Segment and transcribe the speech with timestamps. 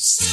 [0.00, 0.27] So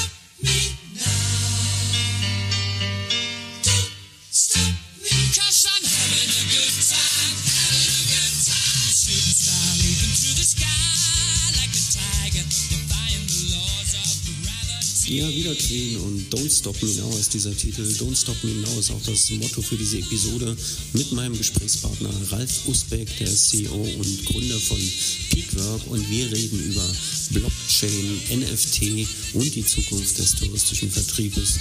[15.55, 17.81] wieder drehen und Don't Stop Me Now ist dieser Titel.
[17.81, 20.55] Don't Stop Me Now ist auch das Motto für diese Episode
[20.93, 24.79] mit meinem Gesprächspartner Ralf Usbeck, der ist CEO und Gründer von
[25.29, 26.85] Peakwork und wir reden über
[27.31, 31.59] Blockchain, NFT und die Zukunft des touristischen Vertriebes.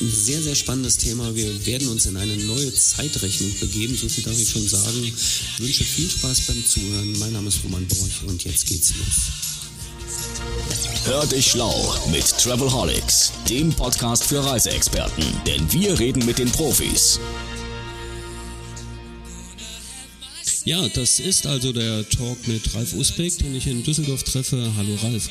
[0.00, 1.34] Ein sehr, sehr spannendes Thema.
[1.34, 5.04] Wir werden uns in eine neue Zeitrechnung begeben, so viel darf ich schon sagen.
[5.04, 5.14] Ich
[5.60, 7.18] wünsche viel Spaß beim Zuhören.
[7.20, 9.53] Mein Name ist Roman Borch und jetzt geht's los.
[11.04, 17.20] Hör dich schlau mit Travelholics, dem Podcast für Reiseexperten, denn wir reden mit den Profis.
[20.64, 24.72] Ja, das ist also der Talk mit Ralf Usbeck, den ich in Düsseldorf treffe.
[24.76, 25.28] Hallo Ralf.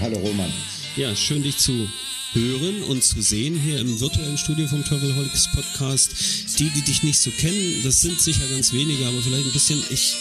[0.00, 0.52] Hallo Roman.
[0.96, 1.88] Ja, schön dich zu
[2.34, 6.10] hören und zu sehen hier im virtuellen Studio vom Travelholics Podcast.
[6.58, 9.82] Die, die dich nicht so kennen, das sind sicher ganz wenige, aber vielleicht ein bisschen.
[9.90, 10.14] Ich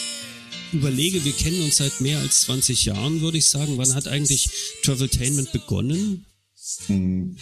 [0.74, 3.78] überlege, wir kennen uns seit mehr als 20 Jahren, würde ich sagen.
[3.78, 4.50] Wann hat eigentlich
[4.84, 6.26] Traveltainment begonnen?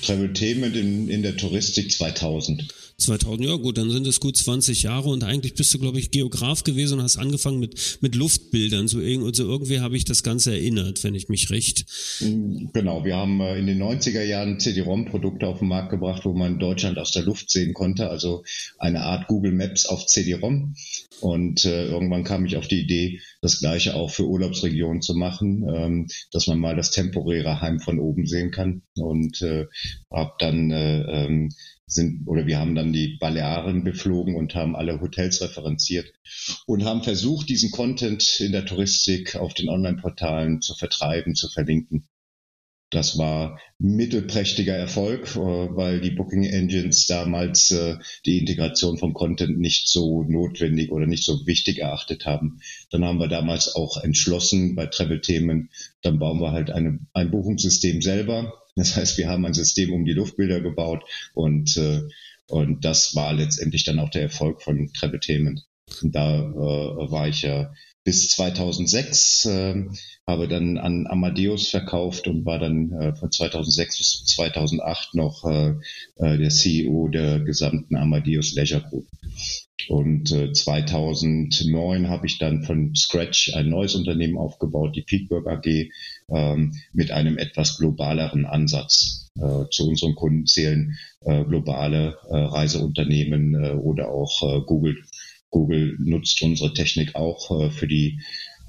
[0.02, 2.68] Traveltainment in, in der Touristik 2000.
[2.98, 6.12] 2000, ja gut, dann sind es gut 20 Jahre und eigentlich bist du, glaube ich,
[6.12, 8.88] Geograf gewesen und hast angefangen mit, mit Luftbildern.
[8.88, 11.86] So, irg so irgendwie habe ich das Ganze erinnert, wenn ich mich recht.
[12.20, 16.58] Genau, wir haben äh, in den 90er Jahren CD-ROM-Produkte auf den Markt gebracht, wo man
[16.58, 18.44] Deutschland aus der Luft sehen konnte, also
[18.78, 20.76] eine Art Google Maps auf CD-ROM.
[21.22, 25.66] Und äh, irgendwann kam ich auf die Idee, das gleiche auch für Urlaubsregionen zu machen,
[25.68, 28.84] ähm, dass man mal das temporäre Heim von oben sehen kann.
[28.98, 29.66] Und äh,
[30.12, 31.50] habe dann äh, ähm,
[31.88, 36.12] sind oder wir haben dann die Balearen beflogen und haben alle Hotels referenziert
[36.66, 42.08] und haben versucht, diesen Content in der Touristik auf den Online-Portalen zu vertreiben, zu verlinken.
[42.92, 49.60] Das war mittelprächtiger Erfolg, äh, weil die Booking Engines damals äh, die Integration vom Content
[49.60, 52.60] nicht so notwendig oder nicht so wichtig erachtet haben.
[52.92, 55.72] Dann haben wir damals auch entschlossen bei Travel-Themen,
[56.04, 58.54] dann bauen wir halt eine, ein Buchungssystem selber.
[58.76, 61.04] Das heißt, wir haben ein System um die Luftbilder gebaut
[61.34, 62.02] und, äh,
[62.48, 64.92] und das war letztendlich dann auch der Erfolg von.
[66.02, 67.74] Und da äh, war ich ja
[68.06, 69.86] bis 2006, äh,
[70.28, 75.74] habe dann an Amadeus verkauft und war dann äh, von 2006 bis 2008 noch äh,
[76.18, 79.08] äh, der CEO der gesamten Amadeus Leisure Group.
[79.90, 85.90] Und äh, 2009 habe ich dann von Scratch ein neues Unternehmen aufgebaut, die Peakwork AG,
[86.30, 89.30] ähm, mit einem etwas globaleren Ansatz.
[89.38, 94.96] Äh, zu unseren Kunden zählen äh, globale äh, Reiseunternehmen äh, oder auch äh, Google
[95.56, 98.20] Google nutzt unsere Technik auch äh, für die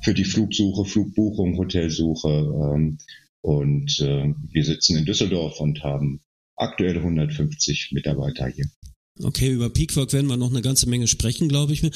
[0.05, 2.29] für die Flugsuche, Flugbuchung, Hotelsuche.
[2.29, 2.99] Ähm,
[3.41, 6.21] und äh, wir sitzen in Düsseldorf und haben
[6.55, 8.67] aktuell 150 Mitarbeiter hier.
[9.21, 11.83] Okay, über Peakwork werden wir noch eine ganze Menge sprechen, glaube ich.
[11.83, 11.91] Äh,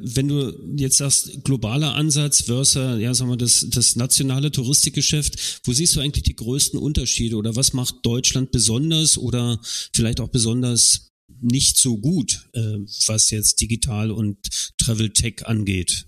[0.00, 5.72] wenn du jetzt sagst, globaler Ansatz versus, ja, sagen wir, das, das nationale Touristikgeschäft, wo
[5.72, 9.58] siehst du eigentlich die größten Unterschiede oder was macht Deutschland besonders oder
[9.92, 11.09] vielleicht auch besonders
[11.40, 14.38] nicht so gut, äh, was jetzt Digital und
[14.78, 16.06] Travel Tech angeht.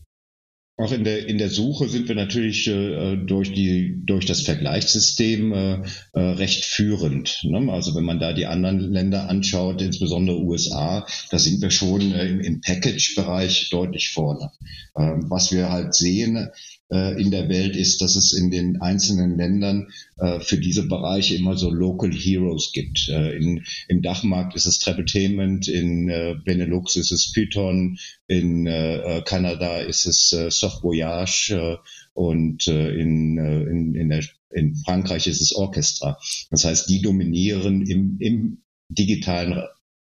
[0.78, 5.52] Auch in der, in der Suche sind wir natürlich äh, durch, die, durch das Vergleichssystem
[5.52, 5.82] äh,
[6.14, 7.40] äh, recht führend.
[7.44, 7.70] Ne?
[7.70, 12.26] Also wenn man da die anderen Länder anschaut, insbesondere USA, da sind wir schon äh,
[12.26, 14.50] im, im Package-Bereich deutlich vorne.
[14.94, 16.48] Äh, was wir halt sehen,
[16.92, 19.88] in der Welt ist, dass es in den einzelnen Ländern
[20.18, 23.08] äh, für diese Bereiche immer so Local Heroes gibt.
[23.08, 29.18] Äh, in, Im Dachmarkt ist es Traveltainment, in äh, Benelux ist es Python, in äh,
[29.18, 31.76] äh, Kanada ist es äh, Soft Voyage äh,
[32.14, 36.18] und äh, in, äh, in, in, der, in Frankreich ist es Orchestra.
[36.50, 39.62] Das heißt, die dominieren im, im digitalen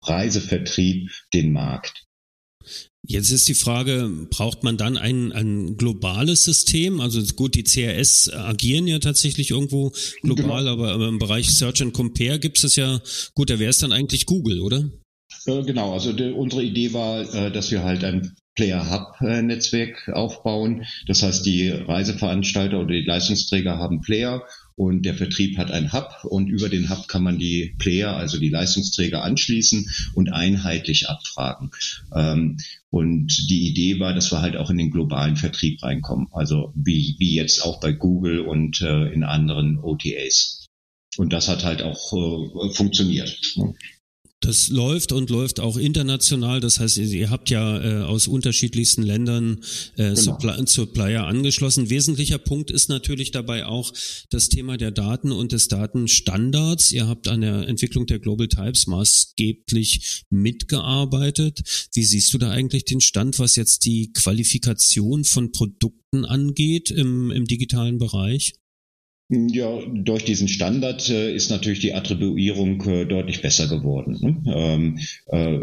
[0.03, 2.07] Reisevertrieb den Markt.
[3.07, 6.99] Jetzt ist die Frage, braucht man dann ein, ein globales System?
[6.99, 10.71] Also gut, die CRS agieren ja tatsächlich irgendwo global, genau.
[10.71, 13.01] aber, im Bereich Search and Compare gibt es ja,
[13.35, 14.89] gut, da wäre es dann eigentlich Google, oder?
[15.45, 20.85] Äh, genau, also die, unsere Idee war, äh, dass wir halt ein Player-Hub-Netzwerk aufbauen.
[21.07, 24.43] Das heißt, die Reiseveranstalter oder die Leistungsträger haben Player
[24.79, 28.39] und der Vertrieb hat ein Hub und über den Hub kann man die Player, also
[28.39, 31.71] die Leistungsträger anschließen und einheitlich abfragen.
[32.15, 32.59] Ähm,
[32.89, 37.17] und die Idee war, dass wir halt auch in den globalen Vertrieb reinkommen, also wie,
[37.19, 40.65] wie jetzt auch bei Google und äh, in anderen OTAs.
[41.17, 43.37] Und das hat halt auch äh, funktioniert.
[44.41, 46.61] Das läuft und läuft auch international.
[46.61, 49.59] Das heißt, ihr habt ja äh, aus unterschiedlichsten Ländern
[49.97, 50.65] äh, genau.
[50.65, 51.89] Supplier angeschlossen.
[51.89, 53.91] Wesentlicher Punkt ist natürlich dabei auch
[54.29, 56.93] das Thema der Daten und des Datenstandards.
[56.93, 61.61] Ihr habt an der Entwicklung der Global Types maßgeblich mitgearbeitet.
[61.93, 67.31] Wie siehst du da eigentlich den Stand, was jetzt die Qualifikation von Produkten angeht im,
[67.31, 68.53] im digitalen Bereich?
[69.29, 74.17] Ja, durch diesen Standard äh, ist natürlich die Attribuierung äh, deutlich besser geworden.
[74.19, 74.53] Ne?
[74.55, 75.59] Ähm, äh,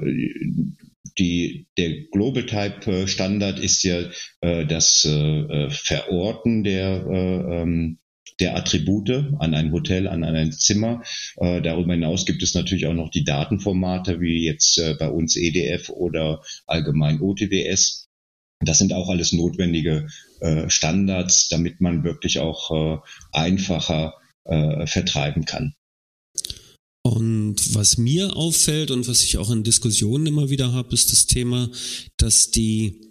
[1.19, 4.03] die, der Global Type äh, Standard ist ja
[4.41, 7.99] äh, das äh, Verorten der ähm,
[8.39, 11.03] der Attribute an ein Hotel, an ein Zimmer.
[11.37, 15.37] Äh, darüber hinaus gibt es natürlich auch noch die Datenformate wie jetzt äh, bei uns
[15.37, 18.06] EDF oder allgemein OTWS.
[18.61, 20.07] Das sind auch alles notwendige
[20.41, 22.99] äh, Standards, damit man wirklich auch äh,
[23.33, 24.15] einfacher
[24.45, 25.75] äh, vertreiben kann.
[27.03, 31.27] Und was mir auffällt und was ich auch in Diskussionen immer wieder habe, ist das
[31.27, 31.71] Thema,
[32.17, 33.06] dass die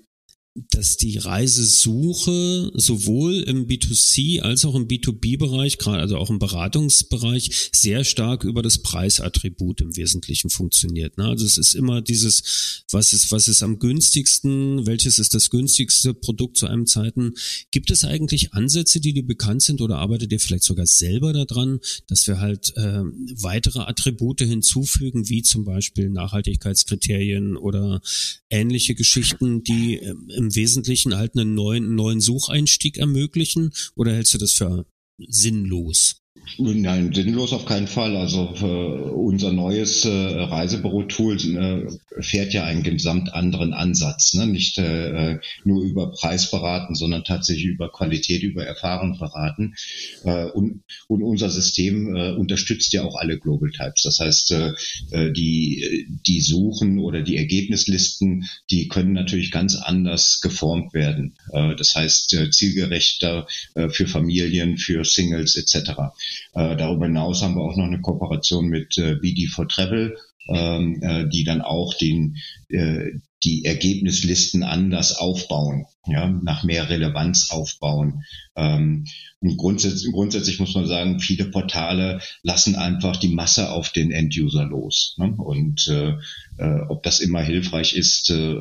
[0.56, 7.69] dass die Reisesuche sowohl im B2C als auch im B2B-Bereich, gerade also auch im Beratungsbereich,
[7.74, 11.18] sehr stark über das Preisattribut im Wesentlichen funktioniert.
[11.18, 11.25] Ne?
[11.25, 16.13] Also es ist immer dieses, was ist, was ist am günstigsten, welches ist das günstigste
[16.13, 17.34] Produkt zu einem Zeiten.
[17.72, 21.81] Gibt es eigentlich Ansätze, die dir bekannt sind oder arbeitet ihr vielleicht sogar selber daran,
[22.07, 23.02] dass wir halt äh,
[23.42, 28.02] weitere Attribute hinzufügen, wie zum Beispiel Nachhaltigkeitskriterien oder
[28.50, 30.13] ähnliche Geschichten, die äh,
[30.45, 33.74] im Wesentlichen halt einen neuen, neuen Sucheinstieg ermöglichen?
[33.95, 34.86] Oder hältst du das für
[35.18, 36.21] sinnlos?
[36.58, 38.16] Nein, sinnlos auf keinen Fall.
[38.16, 44.34] Also äh, unser neues äh, Reisebüro-Tool äh, fährt ja einen gesamt anderen Ansatz.
[44.36, 44.48] Ne?
[44.48, 49.76] Nicht äh, nur über Preis beraten, sondern tatsächlich über Qualität, über Erfahrung beraten.
[50.24, 54.04] Äh, und, und unser System äh, unterstützt ja auch alle Global Types.
[54.04, 54.74] Das heißt, äh,
[55.12, 61.36] äh die, die Suchen oder die Ergebnislisten, die können natürlich ganz anders geformt werden.
[61.52, 66.14] Äh, das heißt, äh, zielgerechter äh, für Familien, für Singles etc.
[66.54, 70.18] Äh, darüber hinaus haben wir auch noch eine Kooperation mit äh, BD for Travel,
[70.50, 72.38] ähm, äh, die dann auch den,
[72.69, 73.12] äh,
[73.44, 78.24] die Ergebnislisten anders aufbauen, ja, nach mehr Relevanz aufbauen.
[78.56, 79.06] Ähm,
[79.42, 84.66] und grundsätzlich, grundsätzlich muss man sagen, viele Portale lassen einfach die Masse auf den End-User
[84.66, 85.16] los.
[85.18, 85.36] Ne?
[85.38, 86.13] Und äh,
[86.57, 88.56] äh, ob das immer hilfreich ist, äh,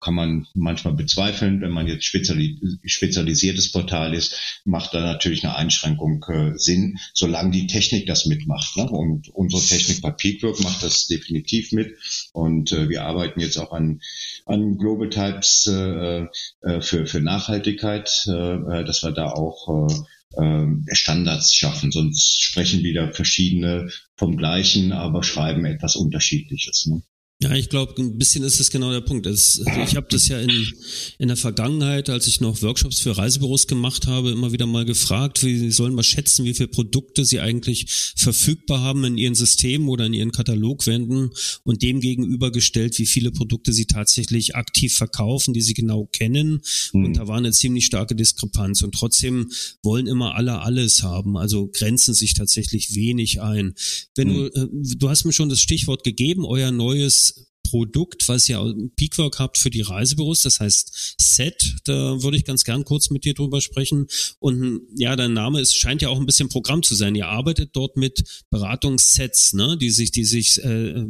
[0.00, 1.60] kann man manchmal bezweifeln.
[1.60, 7.50] Wenn man jetzt speziali spezialisiertes Portal ist, macht da natürlich eine Einschränkung äh, Sinn, solange
[7.50, 8.76] die Technik das mitmacht.
[8.76, 8.88] Ne?
[8.88, 11.96] Und unsere Technik bei Peakwork macht das definitiv mit.
[12.32, 14.00] Und äh, wir arbeiten jetzt auch an,
[14.46, 16.26] an Global Types äh,
[16.62, 19.88] äh, für, für Nachhaltigkeit, äh, dass wir da auch
[20.36, 21.92] äh, Standards schaffen.
[21.92, 26.86] Sonst sprechen wieder verschiedene vom gleichen, aber schreiben etwas Unterschiedliches.
[26.86, 27.02] Ne?
[27.42, 29.26] Ja, ich glaube, ein bisschen ist das genau der Punkt.
[29.26, 30.72] Es, also ich habe das ja in,
[31.18, 35.44] in der Vergangenheit, als ich noch Workshops für Reisebüros gemacht habe, immer wieder mal gefragt,
[35.44, 39.90] wie sie sollen mal schätzen, wie viele Produkte sie eigentlich verfügbar haben in ihren Systemen
[39.90, 41.28] oder in ihren Katalogwänden
[41.62, 46.62] und dem gegenübergestellt, wie viele Produkte sie tatsächlich aktiv verkaufen, die sie genau kennen.
[46.94, 47.04] Mhm.
[47.04, 48.80] Und da war eine ziemlich starke Diskrepanz.
[48.80, 49.50] Und trotzdem
[49.82, 53.74] wollen immer alle alles haben, also grenzen sich tatsächlich wenig ein.
[54.14, 54.34] Wenn mhm.
[54.34, 57.26] du, äh, du hast mir schon das Stichwort gegeben, euer neues
[57.68, 62.64] Produkt, was ihr Peakwork habt für die Reisebüros, das heißt Set, da würde ich ganz
[62.64, 64.06] gern kurz mit dir drüber sprechen.
[64.38, 67.14] Und ja, dein Name ist, scheint ja auch ein bisschen Programm zu sein.
[67.14, 71.06] Ihr arbeitet dort mit Beratungssets, ne, die sich, die sich äh,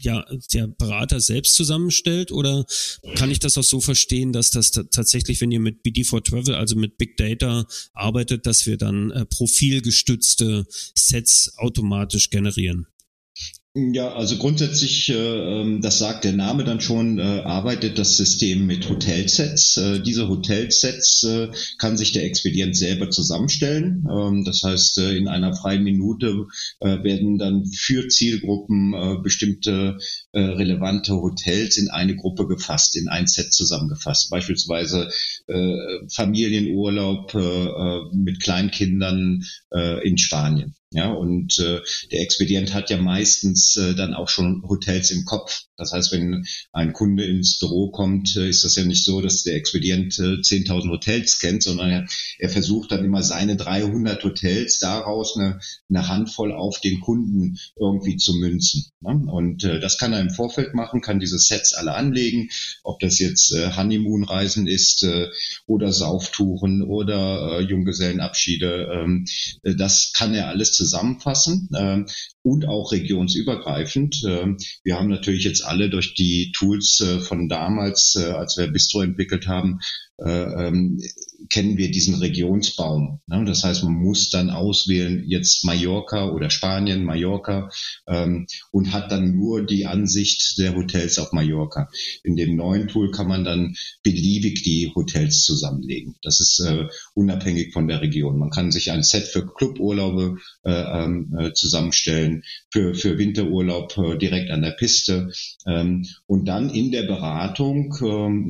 [0.00, 2.64] ja, der Berater selbst zusammenstellt oder
[3.16, 6.76] kann ich das auch so verstehen, dass das tatsächlich, wenn ihr mit BD4 Travel, also
[6.76, 12.86] mit Big Data arbeitet, dass wir dann äh, profilgestützte Sets automatisch generieren?
[13.92, 18.66] Ja, also grundsätzlich, äh, ähm, das sagt der Name dann schon, äh, arbeitet das System
[18.66, 19.76] mit Hotelsets.
[19.76, 24.04] Äh, diese Hotelsets äh, kann sich der Expedient selber zusammenstellen.
[24.10, 26.46] Ähm, das heißt, äh, in einer freien Minute
[26.80, 29.98] äh, werden dann für Zielgruppen bestimmte
[30.34, 34.30] relevante Hotels in eine Gruppe gefasst, in ein Set zusammengefasst.
[34.30, 35.08] Beispielsweise
[36.12, 37.34] Familienurlaub
[38.12, 39.44] mit Kleinkindern
[40.02, 40.74] in Spanien.
[40.90, 41.80] Ja, und äh,
[42.10, 45.64] der Expedient hat ja meistens äh, dann auch schon Hotels im Kopf.
[45.76, 49.42] Das heißt, wenn ein Kunde ins Büro kommt, äh, ist das ja nicht so, dass
[49.42, 52.06] der Expedient äh, 10.000 Hotels kennt, sondern er,
[52.38, 58.16] er, versucht dann immer seine 300 Hotels daraus eine, eine Handvoll auf den Kunden irgendwie
[58.16, 58.86] zu münzen.
[59.00, 59.30] Ne?
[59.30, 62.48] Und äh, das kann er im Vorfeld machen, kann diese Sets alle anlegen,
[62.82, 65.28] ob das jetzt äh, Honeymoon-Reisen ist äh,
[65.66, 68.88] oder Sauftouren oder äh, Junggesellenabschiede.
[68.90, 69.26] Ähm,
[69.62, 72.04] das kann er alles zusammenfassen äh,
[72.42, 74.22] und auch regionsübergreifend.
[74.24, 74.54] Äh,
[74.84, 79.02] wir haben natürlich jetzt alle durch die Tools äh, von damals, äh, als wir Bistro
[79.02, 79.80] entwickelt haben,
[80.18, 81.00] äh, ähm,
[81.48, 83.20] kennen wir diesen Regionsbaum.
[83.26, 83.44] Ne?
[83.44, 87.70] Das heißt, man muss dann auswählen, jetzt Mallorca oder Spanien, Mallorca,
[88.06, 91.88] ähm, und hat dann nur die Ansicht der Hotels auf Mallorca.
[92.24, 96.16] In dem neuen Tool kann man dann beliebig die Hotels zusammenlegen.
[96.22, 98.38] Das ist äh, unabhängig von der Region.
[98.38, 104.18] Man kann sich ein Set für Cluburlaube äh, ähm, äh, zusammenstellen, für, für Winterurlaub äh,
[104.18, 105.32] direkt an der Piste.
[105.66, 107.94] Ähm, und dann in der Beratung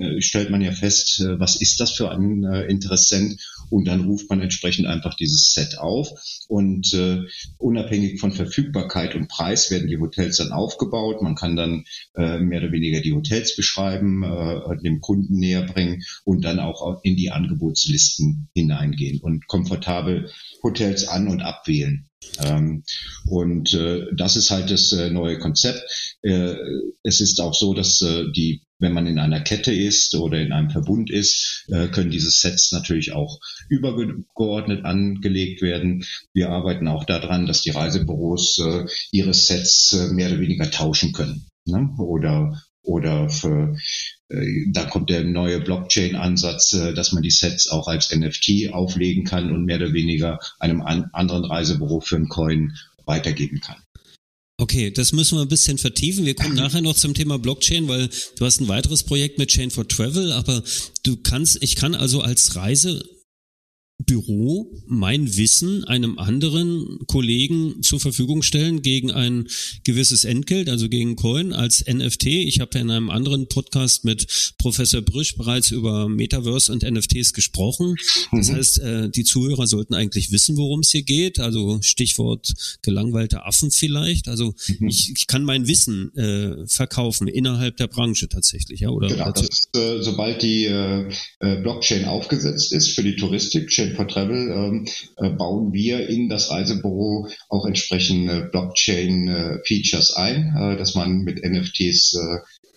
[0.01, 4.29] äh, stellt man ja fest, äh, was ist das für ein Interessent und dann ruft
[4.31, 6.09] man entsprechend einfach dieses Set auf
[6.49, 6.97] und
[7.59, 11.21] unabhängig von Verfügbarkeit und Preis werden die Hotels dann aufgebaut.
[11.23, 11.85] Man kann dann
[12.17, 14.23] mehr oder weniger die Hotels beschreiben,
[14.83, 20.31] dem Kunden näher bringen und dann auch in die Angebotslisten hineingehen und komfortabel
[20.63, 22.08] Hotels an- und abwählen.
[22.45, 22.85] Ähm,
[23.27, 25.83] und äh, das ist halt das äh, neue Konzept.
[26.23, 26.55] Äh,
[27.03, 30.53] es ist auch so, dass äh, die wenn man in einer Kette ist oder in
[30.53, 36.05] einem Verbund ist, äh, können diese Sets natürlich auch übergeordnet angelegt werden.
[36.33, 41.13] Wir arbeiten auch daran, dass die Reisebüros äh, ihre Sets äh, mehr oder weniger tauschen
[41.13, 41.49] können.
[41.65, 41.91] Ne?
[41.99, 43.77] Oder oder für,
[44.29, 49.67] da kommt der neue Blockchain-Ansatz, dass man die Sets auch als NFT auflegen kann und
[49.67, 52.73] mehr oder weniger einem anderen Reisebüro für einen Coin
[53.05, 53.77] weitergeben kann.
[54.61, 56.25] Okay, das müssen wir ein bisschen vertiefen.
[56.25, 59.71] Wir kommen nachher noch zum Thema Blockchain, weil du hast ein weiteres Projekt mit Chain
[59.71, 60.63] for Travel, aber
[61.05, 63.05] du kannst, ich kann also als Reise
[63.99, 69.49] Büro mein Wissen einem anderen Kollegen zur Verfügung stellen gegen ein
[69.85, 72.27] gewisses Entgelt, also gegen Coin als NFT.
[72.27, 77.33] Ich habe ja in einem anderen Podcast mit Professor Brüsch bereits über Metaverse und NFTs
[77.33, 77.97] gesprochen.
[78.31, 78.55] Das mhm.
[78.55, 81.41] heißt, äh, die Zuhörer sollten eigentlich wissen, worum es hier geht.
[81.41, 84.29] Also Stichwort gelangweilte Affen vielleicht.
[84.29, 84.89] Also mhm.
[84.89, 88.91] ich, ich, kann mein Wissen äh, verkaufen innerhalb der Branche tatsächlich, ja?
[88.91, 93.73] Oder genau, das ist, äh, sobald die äh, äh, Blockchain aufgesetzt ist für die Touristik,
[93.89, 100.57] Chain for Travel ähm, äh, bauen wir in das Reisebüro auch entsprechende Blockchain-Features äh, ein,
[100.57, 102.19] äh, dass man mit NFTs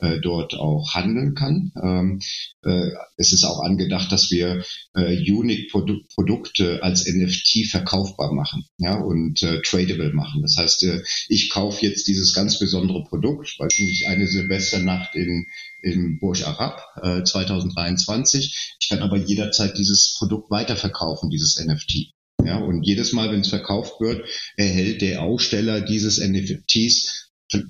[0.02, 1.72] äh, dort auch handeln kann.
[1.82, 2.20] Ähm,
[2.64, 4.64] äh, es ist auch angedacht, dass wir
[4.96, 10.42] äh, Unique-Produkte als NFT verkaufbar machen ja, und äh, tradable machen.
[10.42, 13.70] Das heißt, äh, ich kaufe jetzt dieses ganz besondere Produkt, weil
[14.08, 15.46] eine Silvesternacht in
[15.84, 18.76] im Burj Arab äh, 2023.
[18.80, 22.12] Ich kann aber jederzeit dieses Produkt weiterverkaufen, dieses NFT.
[22.44, 24.28] Ja, und jedes Mal, wenn es verkauft wird,
[24.58, 27.21] erhält der Aussteller dieses NFTs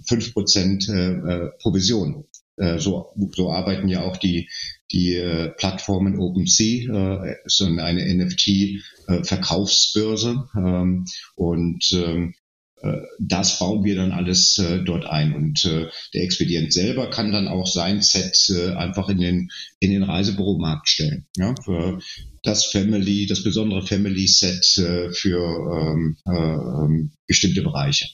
[0.08, 2.26] fünf Prozent äh, äh, Provision.
[2.58, 4.50] Äh, so, so arbeiten ja auch die,
[4.92, 10.48] die äh, Plattformen OpenSea, äh, so eine NFT-Verkaufsbörse.
[10.56, 12.34] Äh, ähm, und ähm,
[12.82, 15.34] äh, das bauen wir dann alles äh, dort ein.
[15.34, 19.92] Und äh, der Expedient selber kann dann auch sein Set äh, einfach in den, in
[19.92, 21.28] den Reisebüromarkt stellen.
[21.38, 22.00] Ja, für
[22.44, 25.40] das Family, das besondere Family Set äh, für
[25.72, 28.08] ähm, äh, ähm, bestimmte Bereiche.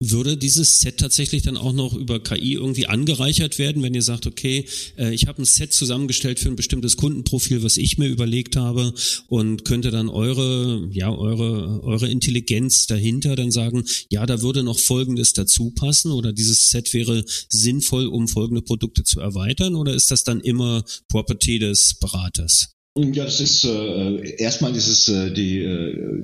[0.00, 4.26] Würde dieses Set tatsächlich dann auch noch über KI irgendwie angereichert werden, wenn ihr sagt,
[4.26, 4.66] okay,
[4.98, 8.92] äh, ich habe ein Set zusammengestellt für ein bestimmtes Kundenprofil, was ich mir überlegt habe
[9.28, 14.78] und könnte dann eure, ja, eure, eure Intelligenz dahinter dann sagen, ja, da würde noch
[14.78, 20.10] Folgendes dazu passen oder dieses Set wäre sinnvoll, um folgende Produkte zu erweitern oder ist
[20.10, 22.74] das dann immer Property des Beraters?
[22.96, 26.22] Ja, das ist äh, erstmal ist es äh, die äh,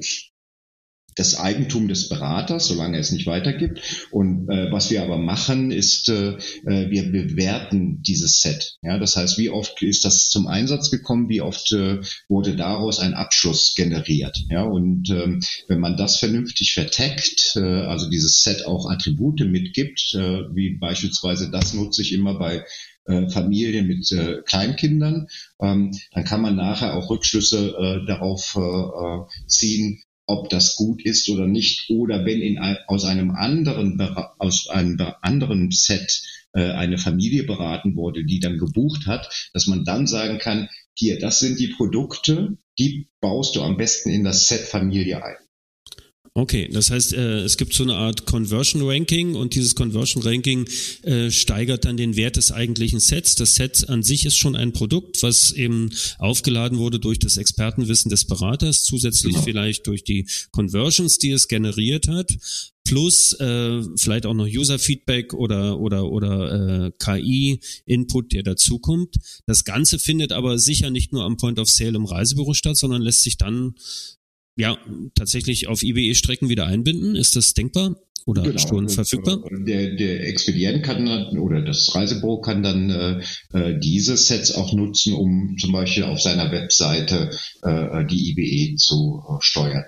[1.21, 4.09] das Eigentum des Beraters, solange er es nicht weitergibt.
[4.11, 8.79] Und äh, was wir aber machen, ist, äh, äh, wir bewerten dieses Set.
[8.83, 13.01] Ja, das heißt, wie oft ist das zum Einsatz gekommen, wie oft äh, wurde daraus
[13.01, 14.39] ein Abschluss generiert.
[14.49, 20.15] Ja, und ähm, wenn man das vernünftig verteckt, äh, also dieses Set auch Attribute mitgibt,
[20.15, 22.65] äh, wie beispielsweise das nutze ich immer bei
[23.05, 25.27] äh, Familien mit äh, Kleinkindern,
[25.61, 31.05] ähm, dann kann man nachher auch Rückschlüsse äh, darauf äh, äh ziehen, ob das gut
[31.05, 34.01] ist oder nicht, oder wenn in, aus einem anderen,
[34.39, 36.23] aus einem anderen Set
[36.53, 41.19] äh, eine Familie beraten wurde, die dann gebucht hat, dass man dann sagen kann, hier,
[41.19, 45.37] das sind die Produkte, die baust du am besten in das Set Familie ein.
[46.33, 50.65] Okay, das heißt, äh, es gibt so eine Art Conversion Ranking und dieses Conversion Ranking
[51.03, 53.35] äh, steigert dann den Wert des eigentlichen Sets.
[53.35, 58.11] Das Set an sich ist schon ein Produkt, was eben aufgeladen wurde durch das Expertenwissen
[58.11, 59.45] des Beraters, zusätzlich genau.
[59.45, 62.37] vielleicht durch die Conversions, die es generiert hat
[62.85, 69.15] plus äh, vielleicht auch noch User-Feedback oder oder oder äh, KI-Input, der dazukommt.
[69.47, 73.01] Das Ganze findet aber sicher nicht nur am Point of Sale im Reisebüro statt, sondern
[73.01, 73.75] lässt sich dann
[74.61, 74.79] ja
[75.15, 77.17] tatsächlich auf IBE-Strecken wieder einbinden?
[77.17, 77.97] Ist das denkbar?
[78.27, 78.59] Oder genau.
[78.59, 79.43] schon verfügbar?
[79.51, 83.23] Der, der Expedient kann dann, oder das Reisebüro kann dann äh,
[83.55, 87.31] äh, diese Sets auch nutzen, um zum Beispiel auf seiner Webseite
[87.63, 89.85] äh, die IBE zu äh, steuern.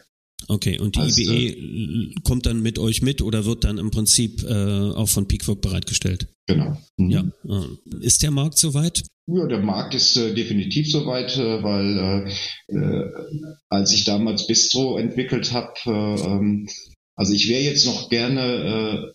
[0.49, 3.91] Okay, und die also, IBE äh, kommt dann mit euch mit oder wird dann im
[3.91, 6.27] Prinzip äh, auch von Peakwork bereitgestellt?
[6.47, 6.77] Genau.
[6.97, 7.11] Mhm.
[7.11, 7.25] Ja.
[8.01, 9.05] Ist der Markt soweit?
[9.27, 12.27] Ja, der Markt ist äh, definitiv soweit, äh, weil
[12.69, 13.11] äh, äh,
[13.69, 16.69] als ich damals Bistro entwickelt habe, äh, ähm,
[17.15, 19.15] also ich wäre jetzt noch gerne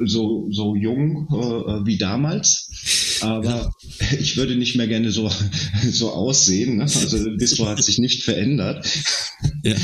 [0.00, 3.70] äh, so, so jung äh, wie damals, aber
[4.18, 5.30] ich würde nicht mehr gerne so,
[5.90, 6.76] so aussehen.
[6.76, 6.84] Ne?
[6.84, 8.86] Also Bistro hat sich nicht verändert.
[9.62, 9.76] Ja.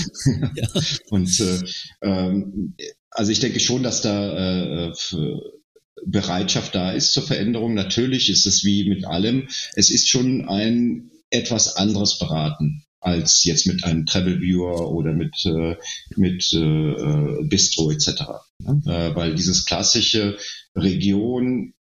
[0.55, 0.69] ja.
[1.11, 1.61] Und äh,
[2.03, 2.77] ähm,
[3.11, 4.93] also ich denke schon, dass da äh,
[6.05, 7.75] Bereitschaft da ist zur Veränderung.
[7.75, 13.67] Natürlich ist es wie mit allem, es ist schon ein etwas anderes Beraten als jetzt
[13.67, 15.77] mit einem Travel Viewer oder mit, äh,
[16.17, 18.09] mit äh, äh Bistro etc.
[18.59, 18.81] Ne?
[18.87, 20.39] Äh, weil dieses klassische
[20.75, 21.75] Region,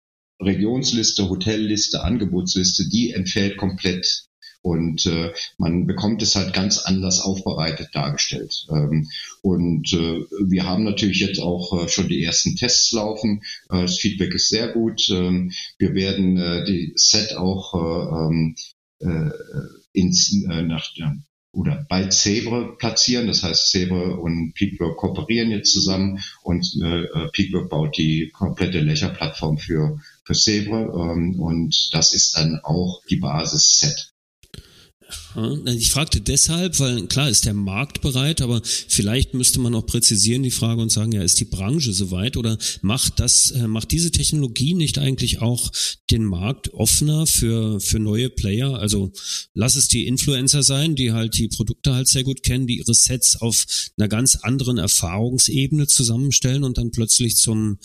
[0.41, 4.25] Regionsliste, Hotelliste, Angebotsliste, die entfällt komplett.
[4.61, 8.67] Und äh, man bekommt es halt ganz anders aufbereitet dargestellt.
[8.69, 9.09] Ähm,
[9.41, 13.41] und äh, wir haben natürlich jetzt auch äh, schon die ersten Tests laufen.
[13.71, 15.09] Äh, das Feedback ist sehr gut.
[15.09, 18.55] Ähm, wir werden äh, die Set auch äh, ähm,
[18.99, 19.31] äh,
[19.93, 20.87] ins, äh, nach,
[21.53, 23.27] oder bei Zebre platzieren.
[23.27, 29.57] Das heißt, Zebre und Peakwork kooperieren jetzt zusammen und äh, Peakwork baut die komplette Lächerplattform
[29.57, 34.11] für, für Zebre ähm, und das ist dann auch die Basis-Set.
[35.65, 40.43] Ich fragte deshalb, weil klar ist der Markt bereit, aber vielleicht müsste man auch präzisieren
[40.43, 44.11] die Frage und sagen, ja, ist die Branche soweit oder macht das, äh, macht diese
[44.11, 45.71] Technologie nicht eigentlich auch
[46.09, 48.75] den Markt offener für, für neue Player?
[48.75, 49.11] Also
[49.53, 52.93] lass es die Influencer sein, die halt die Produkte halt sehr gut kennen, die ihre
[52.93, 53.65] Sets auf
[53.97, 57.77] einer ganz anderen Erfahrungsebene zusammenstellen und dann plötzlich zum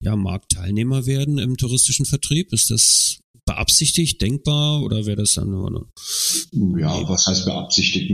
[0.00, 2.52] ja, Marktteilnehmer werden im touristischen Vertrieb.
[2.52, 5.90] Ist das beabsichtigt, denkbar oder wäre das dann nur?
[6.52, 8.12] Ja, was heißt beabsichtigt?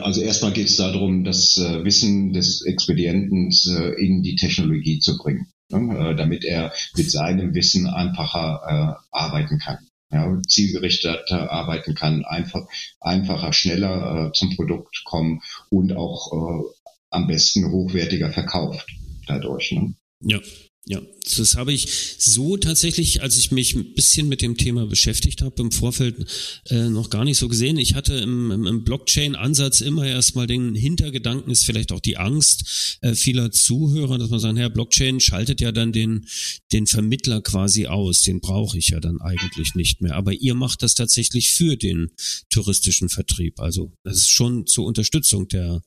[0.00, 5.16] Also erstmal geht es darum, das äh, Wissen des Expedienten äh, in die Technologie zu
[5.18, 6.10] bringen, ne?
[6.10, 9.78] äh, damit er mit seinem Wissen einfacher arbeiten kann.
[10.10, 12.66] Ja, zielgerichteter arbeiten kann, einfach,
[13.00, 16.66] einfacher, schneller zum Produkt kommen und auch
[17.08, 18.86] am besten hochwertiger verkauft
[19.26, 19.72] dadurch.
[19.72, 19.94] Ne?
[20.22, 20.38] Ja,
[20.86, 21.00] ja,
[21.36, 25.62] das habe ich so tatsächlich, als ich mich ein bisschen mit dem Thema beschäftigt habe,
[25.62, 26.26] im Vorfeld
[26.70, 27.78] äh, noch gar nicht so gesehen.
[27.78, 32.98] Ich hatte im, im, im Blockchain-Ansatz immer erstmal den Hintergedanken, ist vielleicht auch die Angst
[33.00, 36.26] äh, vieler Zuhörer, dass man sagt, Herr Blockchain schaltet ja dann den,
[36.72, 40.16] den Vermittler quasi aus, den brauche ich ja dann eigentlich nicht mehr.
[40.16, 42.10] Aber ihr macht das tatsächlich für den
[42.50, 43.60] touristischen Vertrieb.
[43.60, 45.80] Also das ist schon zur Unterstützung der,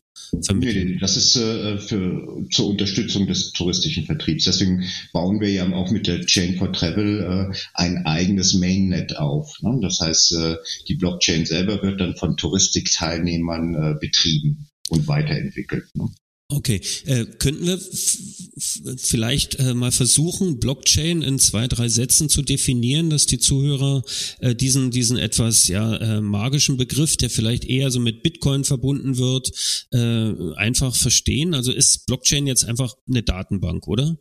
[0.54, 4.46] Nee, das ist äh, für, zur Unterstützung des touristischen Vertriebs.
[4.46, 9.62] Deswegen bauen wir ja auch mit der Chain for Travel äh, ein eigenes Mainnet auf.
[9.62, 9.78] Ne?
[9.82, 10.56] Das heißt, äh,
[10.88, 15.86] die Blockchain selber wird dann von Touristikteilnehmern äh, betrieben und weiterentwickelt.
[15.96, 16.10] Ne?
[16.48, 17.80] Okay, äh, könnten wir
[18.98, 24.04] vielleicht äh, mal versuchen, Blockchain in zwei, drei Sätzen zu definieren, dass die Zuhörer
[24.42, 29.18] äh, diesen, diesen etwas ja, äh, magischen Begriff, der vielleicht eher so mit Bitcoin verbunden
[29.18, 29.52] wird,
[29.92, 31.56] äh, einfach verstehen?
[31.56, 34.16] Also ist Blockchain jetzt einfach eine Datenbank, oder?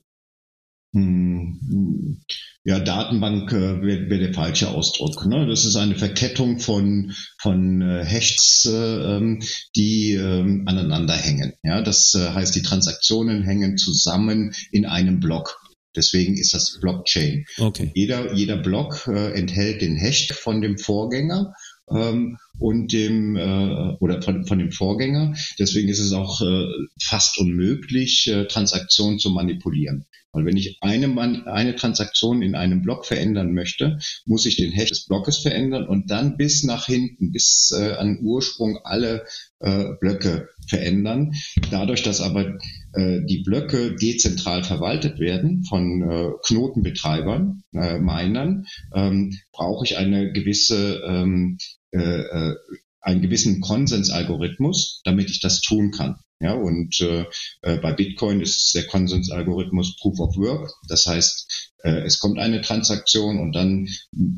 [0.94, 2.20] Hm,
[2.62, 5.26] ja, Datenbank äh, wäre wär der falsche Ausdruck.
[5.26, 5.46] Ne?
[5.46, 9.42] Das ist eine Verkettung von, von äh, Hashes, äh, ähm,
[9.74, 11.54] die äh, aneinander hängen.
[11.64, 11.82] Ja?
[11.82, 15.60] Das äh, heißt, die Transaktionen hängen zusammen in einem Block.
[15.96, 17.44] Deswegen ist das Blockchain.
[17.58, 17.90] Okay.
[17.94, 21.54] Jeder, jeder Block äh, enthält den Hash von dem Vorgänger
[21.90, 25.34] ähm, und dem äh, oder von, von dem Vorgänger.
[25.58, 26.66] Deswegen ist es auch äh,
[27.02, 30.06] fast unmöglich, äh, Transaktionen zu manipulieren.
[30.34, 34.88] Weil wenn ich eine, eine Transaktion in einem Block verändern möchte, muss ich den Hash
[34.88, 39.24] des Blockes verändern und dann bis nach hinten, bis äh, an Ursprung alle
[39.60, 41.34] äh, Blöcke verändern.
[41.70, 42.58] Dadurch, dass aber
[42.94, 50.32] äh, die Blöcke dezentral verwaltet werden von äh, Knotenbetreibern, äh, Minern, ähm, brauche ich eine
[50.32, 51.58] gewisse ähm,
[51.94, 52.56] äh, äh,
[53.00, 56.16] einen gewissen Konsensalgorithmus, damit ich das tun kann.
[56.40, 57.26] Ja, und äh,
[57.62, 60.72] äh, bei Bitcoin ist der Konsensalgorithmus Proof of Work.
[60.88, 63.86] Das heißt, äh, es kommt eine Transaktion und dann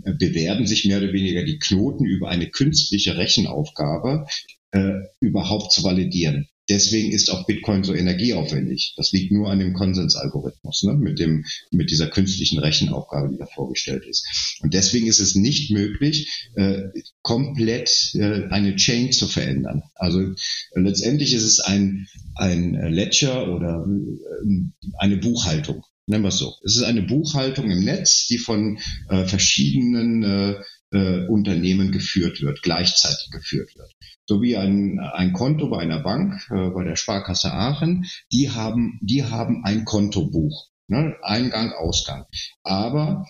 [0.04, 4.26] äh, bewerben sich mehr oder weniger die Knoten über eine künstliche Rechenaufgabe
[4.72, 6.48] äh, überhaupt zu validieren.
[6.68, 8.94] Deswegen ist auch Bitcoin so energieaufwendig.
[8.96, 10.94] Das liegt nur an dem Konsensalgorithmus, ne?
[10.94, 14.59] mit dem, mit dieser künstlichen Rechenaufgabe, die da vorgestellt ist.
[14.62, 16.83] Und deswegen ist es nicht möglich, äh,
[17.22, 19.83] komplett äh, eine Chain zu verändern.
[19.94, 20.35] Also äh,
[20.74, 24.62] letztendlich ist es ein, ein Ledger oder äh,
[24.98, 25.85] eine Buchhaltung.
[26.09, 26.55] Nennen wir es so.
[26.64, 30.62] Es ist eine Buchhaltung im Netz, die von äh, verschiedenen
[30.96, 33.92] äh, Unternehmen geführt wird, gleichzeitig geführt wird.
[34.26, 38.98] So wie ein, ein Konto bei einer Bank, äh, bei der Sparkasse Aachen, die haben,
[39.02, 41.14] die haben ein Kontobuch, ne?
[41.22, 42.24] Eingang, Ausgang.
[42.62, 43.26] Aber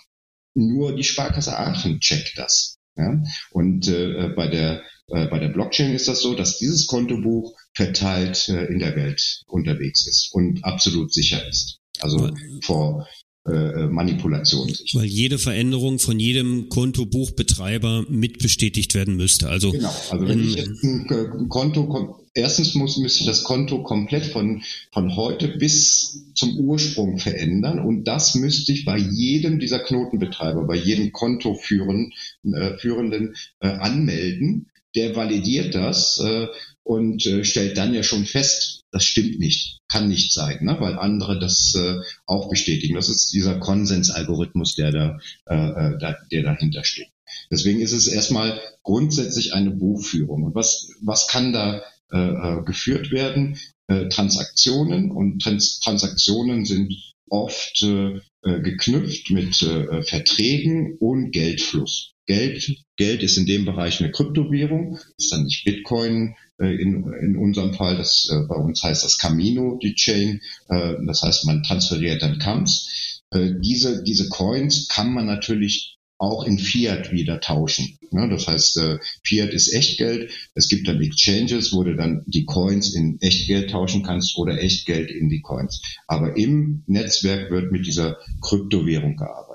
[0.54, 2.78] nur die Sparkasse Aachen checkt das.
[2.96, 3.22] Ja?
[3.50, 8.48] Und äh, bei der äh, bei der Blockchain ist das so, dass dieses Kontobuch verteilt
[8.48, 11.78] äh, in der Welt unterwegs ist und absolut sicher ist.
[12.00, 12.30] Also
[12.62, 13.06] vor
[13.46, 14.68] äh, Manipulation.
[14.94, 19.48] Weil jede Veränderung von jedem Kontobuchbetreiber mit bestätigt werden müsste.
[19.48, 23.82] Also, genau, also wenn ähm, ich jetzt ein Konto, erstens muss, müsste ich das Konto
[23.82, 29.78] komplett von, von heute bis zum Ursprung verändern und das müsste ich bei jedem dieser
[29.78, 32.12] Knotenbetreiber, bei jedem Kontoführenden
[32.52, 34.66] äh, Führenden, äh, anmelden.
[34.94, 36.46] Der validiert das äh,
[36.86, 40.76] und äh, stellt dann ja schon fest, das stimmt nicht, kann nicht sein, ne?
[40.78, 41.96] weil andere das äh,
[42.26, 42.94] auch bestätigen.
[42.94, 47.08] Das ist dieser Konsensalgorithmus, der da, äh, äh da, der dahinter steht.
[47.50, 50.44] Deswegen ist es erstmal grundsätzlich eine Buchführung.
[50.44, 53.58] Und was, was kann da äh, äh geführt werden?
[53.88, 56.94] Äh, Transaktionen und Trans Transaktionen sind
[57.28, 62.15] oft äh, äh geknüpft mit äh, Verträgen und Geldfluss.
[62.26, 67.36] Geld, Geld ist in dem Bereich eine Kryptowährung, ist dann nicht Bitcoin, äh, in, in
[67.36, 70.40] unserem Fall, das, äh, bei uns heißt das Camino, die Chain.
[70.68, 73.22] Äh, das heißt, man transferiert dann Kams.
[73.34, 77.98] diese, diese Coins kann man natürlich auch in Fiat wieder tauschen.
[78.12, 78.28] Ne?
[78.30, 78.80] Das heißt,
[79.24, 80.30] Fiat ist Echtgeld.
[80.54, 85.10] Es gibt dann Exchanges, wo du dann die Coins in Echtgeld tauschen kannst oder Echtgeld
[85.10, 85.82] in die Coins.
[86.06, 89.45] Aber im Netzwerk wird mit dieser Kryptowährung gearbeitet.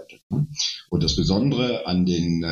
[0.90, 2.44] Und das Besondere an den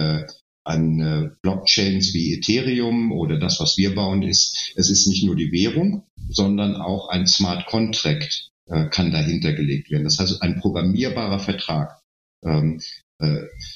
[0.70, 5.36] an äh, Blockchains wie Ethereum oder das, was wir bauen, ist, es ist nicht nur
[5.36, 10.04] die Währung, sondern auch ein Smart Contract äh, kann dahinter gelegt werden.
[10.04, 12.02] Das heißt, ein programmierbarer Vertrag.
[12.44, 12.84] Ähm, äh,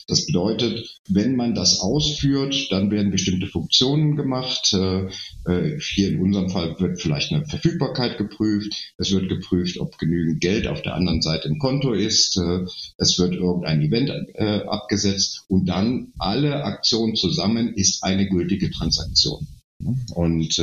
[0.07, 4.73] das bedeutet, wenn man das ausführt, dann werden bestimmte Funktionen gemacht.
[4.73, 5.07] Äh,
[5.45, 8.93] äh, hier in unserem Fall wird vielleicht eine Verfügbarkeit geprüft.
[8.97, 12.37] Es wird geprüft, ob genügend Geld auf der anderen Seite im Konto ist.
[12.97, 14.11] Es wird irgendein Event
[14.67, 19.47] abgesetzt und dann alle Aktionen zusammen ist eine gültige Transaktion.
[20.13, 20.61] Und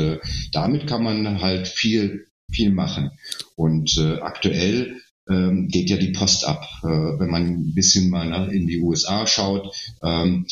[0.53, 3.11] damit kann man halt viel viel machen.
[3.57, 6.67] Und aktuell ähm, geht ja die Post ab.
[6.83, 10.47] Äh, wenn man ein bisschen mal nach, in die USA schaut, ähm,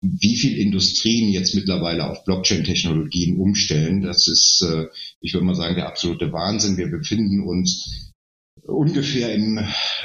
[0.00, 4.86] wie viel Industrien jetzt mittlerweile auf Blockchain-Technologien umstellen, das ist, äh,
[5.20, 6.76] ich würde mal sagen, der absolute Wahnsinn.
[6.76, 8.12] Wir befinden uns
[8.66, 9.60] ungefähr im,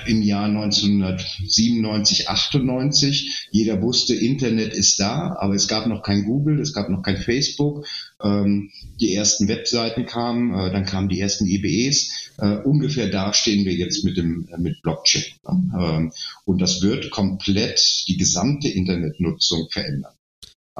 [0.05, 3.47] im Jahr 1997, 98.
[3.51, 7.17] Jeder wusste, Internet ist da, aber es gab noch kein Google, es gab noch kein
[7.17, 7.85] Facebook.
[8.21, 12.31] Ähm, die ersten Webseiten kamen, äh, dann kamen die ersten IBEs.
[12.37, 15.23] Äh, ungefähr da stehen wir jetzt mit dem äh, mit Blockchain.
[15.47, 16.11] Ähm,
[16.45, 20.13] und das wird komplett die gesamte Internetnutzung verändern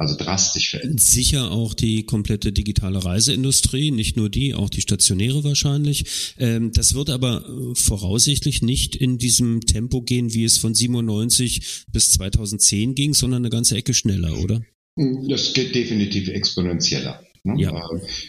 [0.00, 1.00] also drastisch verändert.
[1.00, 6.34] Sicher auch die komplette digitale Reiseindustrie, nicht nur die, auch die stationäre wahrscheinlich.
[6.38, 11.84] Ähm, das wird aber äh, voraussichtlich nicht in diesem Tempo gehen, wie es von 97
[11.92, 14.62] bis 2010 ging, sondern eine ganze Ecke schneller, oder?
[15.28, 17.20] Das geht definitiv exponentieller.
[17.42, 17.60] Ne?
[17.60, 17.72] Ja.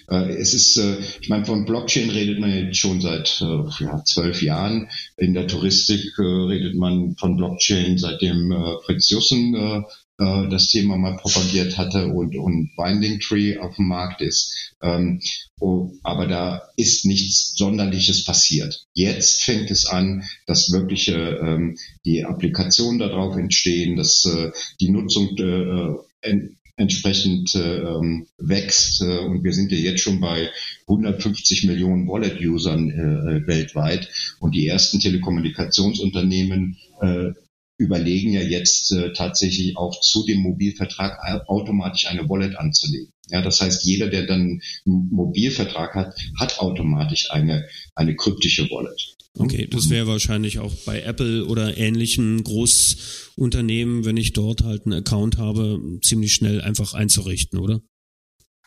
[0.10, 3.84] Äh, äh, es ist, äh, ich meine, von Blockchain redet man jetzt schon seit äh,
[3.84, 4.90] ja, zwölf Jahren.
[5.18, 8.54] In der Touristik redet man von Blockchain, seitdem
[8.86, 9.86] Fritz Jussen
[10.22, 14.76] äh, das Thema mal propagiert hatte und, und Binding Tree auf dem Markt ist.
[14.82, 15.20] Ähm,
[15.60, 18.86] oh, aber da ist nichts Sonderliches passiert.
[18.94, 25.36] Jetzt fängt es an, dass wirkliche ähm, die Applikationen darauf entstehen, dass äh, die Nutzung
[25.38, 29.02] äh, en entsprechend äh, ähm, wächst.
[29.02, 30.50] Äh, und wir sind ja jetzt schon bei
[30.88, 34.10] 150 Millionen Wallet-Usern äh, weltweit.
[34.40, 37.32] Und die ersten Telekommunikationsunternehmen äh,
[37.78, 43.12] überlegen ja jetzt äh, tatsächlich auch zu dem Mobilvertrag automatisch eine Wallet anzulegen.
[43.30, 49.16] Ja, das heißt, jeder, der dann einen Mobilvertrag hat, hat automatisch eine, eine kryptische Wallet.
[49.38, 55.00] Okay, das wäre wahrscheinlich auch bei Apple oder ähnlichen Großunternehmen, wenn ich dort halt einen
[55.00, 57.82] Account habe, ziemlich schnell einfach einzurichten, oder?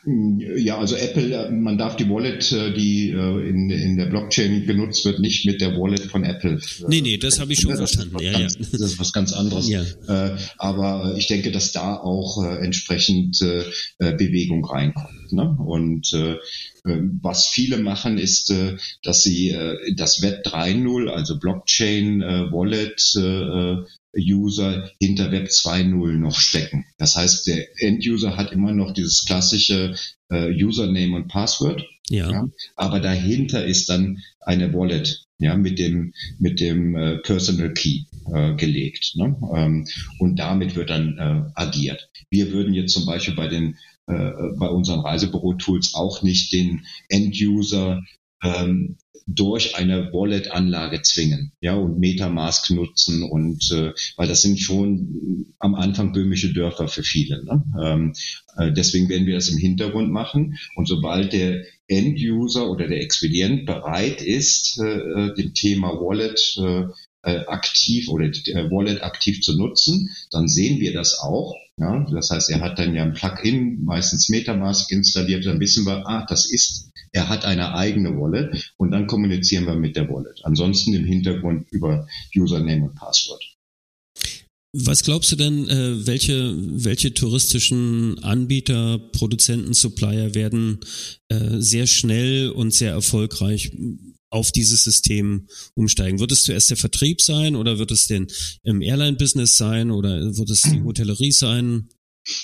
[0.07, 5.05] Ja, also Apple, man darf die Wallet, äh, die äh, in, in der Blockchain genutzt
[5.05, 6.55] wird, nicht mit der Wallet von Apple.
[6.55, 8.19] Äh, nee, nee, das habe ich schon das verstanden.
[8.21, 8.67] Ja, ganz, ja.
[8.73, 9.69] Das ist was ganz anderes.
[9.69, 9.83] Ja.
[10.59, 13.39] Aber ich denke, dass da auch entsprechend
[13.99, 15.33] Bewegung reinkommt.
[15.33, 15.57] Ne?
[15.59, 16.37] Und äh,
[16.85, 23.03] was viele machen, ist, äh, dass sie äh, das Web 3.0, also Blockchain, äh, Wallet,
[23.17, 23.85] äh,
[24.17, 26.85] User hinter Web 2.0 noch stecken.
[26.99, 29.97] Das heißt, der End-User hat immer noch dieses klassische
[30.31, 31.85] äh, Username und Password.
[32.11, 32.31] Ja.
[32.31, 32.49] ja.
[32.77, 38.55] Aber dahinter ist dann eine Wallet, ja, mit dem, mit dem äh, Personal Key äh,
[38.55, 39.13] gelegt.
[39.17, 39.37] Ne?
[39.55, 39.87] Ähm,
[40.19, 42.09] und damit wird dann äh, agiert.
[42.31, 48.03] Wir würden jetzt zum Beispiel bei den äh, bei unseren Reisebüro-Tools auch nicht den End-User
[48.43, 55.47] ähm, durch eine Wallet-Anlage zwingen, ja, und Metamask nutzen und äh, weil das sind schon
[55.59, 57.43] am Anfang böhmische Dörfer für viele.
[57.45, 57.65] Ne?
[57.83, 58.13] Ähm,
[58.57, 63.67] äh, deswegen werden wir das im Hintergrund machen und sobald der End-User oder der Expedient
[63.67, 66.89] bereit ist, äh, äh dem Thema Wallet äh, äh,
[67.25, 71.55] aktiv oder äh, Wallet aktiv zu nutzen, dann sehen wir das auch.
[71.79, 72.07] Ja?
[72.11, 76.27] Das heißt, er hat dann ja ein Plugin, meistens Metamask installiert, dann wissen wir, ah,
[76.29, 80.41] das ist er hat eine eigene Wallet und dann kommunizieren wir mit der Wallet.
[80.43, 83.43] Ansonsten im Hintergrund über Username und Passwort.
[84.77, 90.81] Was glaubst du denn, äh, welche, welche touristischen Anbieter, Produzenten, Supplier werden
[91.29, 93.71] äh, sehr schnell und sehr erfolgreich
[94.35, 96.19] auf dieses System umsteigen?
[96.19, 98.27] Wird es zuerst der Vertrieb sein oder wird es den
[98.65, 101.89] im Airline-Business sein oder wird es die Hotellerie sein?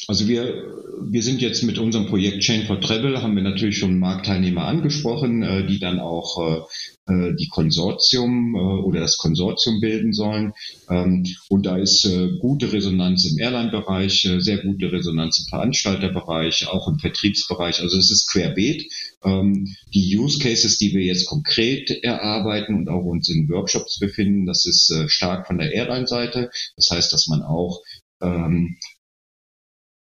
[0.08, 0.62] Also wir,
[1.02, 5.42] wir sind jetzt mit unserem Projekt Chain for Travel, haben wir natürlich schon Marktteilnehmer angesprochen,
[5.42, 6.66] äh, die dann auch
[7.08, 10.52] äh, äh, die Konsortium oder das Konsortium bilden sollen.
[10.90, 12.06] Ähm, und da ist
[12.40, 17.80] gute Resonanz im Airline-Bereich, sehr gute Resonanz im Veranstalterbereich, auch im Vertriebsbereich.
[17.80, 18.84] Also es ist querbeet.
[19.22, 24.46] Ähm, die Use Cases, die wir jetzt konkret erarbeiten und auch uns in Workshops befinden,
[24.46, 26.50] das ist stark von der Airline-Seite.
[26.76, 27.82] Das heißt, dass man auch
[28.22, 28.78] ähm,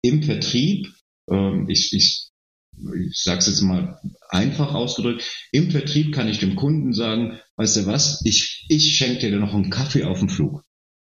[0.02, 0.88] im Vertrieb,
[1.30, 2.30] ähm, ich, ich,
[2.78, 7.78] ich sage es jetzt mal einfach ausgedrückt, im Vertrieb kann ich dem Kunden sagen, weißt
[7.78, 10.64] du was, ich, ich schenke dir noch einen Kaffee auf dem Flug.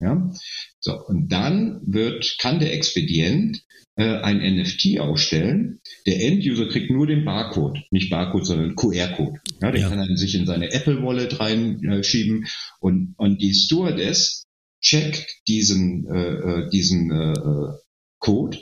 [0.02, 0.32] Ja?
[0.80, 3.62] So, und dann wird, kann der Expedient
[3.96, 5.80] äh, ein NFT ausstellen.
[6.06, 9.40] Der End-User kriegt nur den Barcode, nicht Barcode, sondern QR-Code.
[9.60, 9.88] Ja, den ja.
[9.88, 12.46] kann er sich in seine Apple Wallet reinschieben
[12.80, 14.44] und, und die Stewardess
[14.80, 17.72] checkt diesen, äh, äh diesen äh, äh
[18.18, 18.58] Code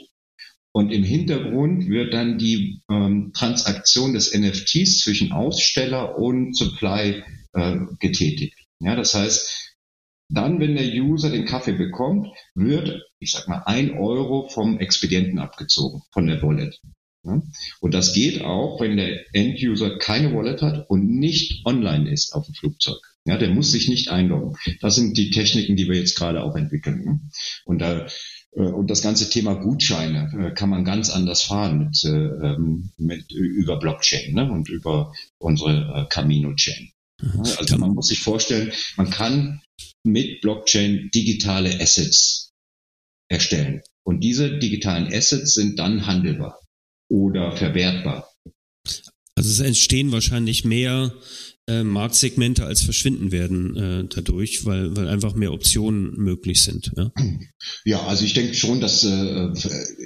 [0.73, 7.23] und im Hintergrund wird dann die ähm, Transaktion des NFTs zwischen Aussteller und Supply
[7.53, 8.57] äh, getätigt.
[8.79, 9.70] Ja, das heißt,
[10.33, 15.39] dann, wenn der User den Kaffee bekommt, wird, ich sag mal, ein Euro vom Expedienten
[15.39, 16.79] abgezogen, von der Wallet.
[17.23, 22.45] Und das geht auch, wenn der End-User keine Wallet hat und nicht online ist auf
[22.45, 22.97] dem Flugzeug.
[23.25, 24.57] Ja, der muss sich nicht einloggen.
[24.79, 27.05] Das sind die Techniken, die wir jetzt gerade auch entwickeln.
[27.05, 27.19] Ne?
[27.65, 28.07] Und da
[28.53, 32.89] äh, und das ganze Thema Gutscheine äh, kann man ganz anders fahren mit, äh, ähm,
[32.97, 34.51] mit über Blockchain ne?
[34.51, 36.85] und über unsere Camino-Chain.
[36.85, 37.00] Mhm.
[37.57, 39.61] Also man muss sich vorstellen, man kann
[40.03, 42.51] mit Blockchain digitale Assets
[43.29, 43.81] erstellen.
[44.03, 46.59] Und diese digitalen Assets sind dann handelbar
[47.09, 48.31] oder verwertbar.
[49.35, 51.13] Also es entstehen wahrscheinlich mehr
[51.71, 56.91] äh, Marktsegmente als verschwinden werden äh, dadurch, weil, weil einfach mehr Optionen möglich sind.
[56.97, 57.11] Ja,
[57.85, 59.49] ja also ich denke schon, dass äh,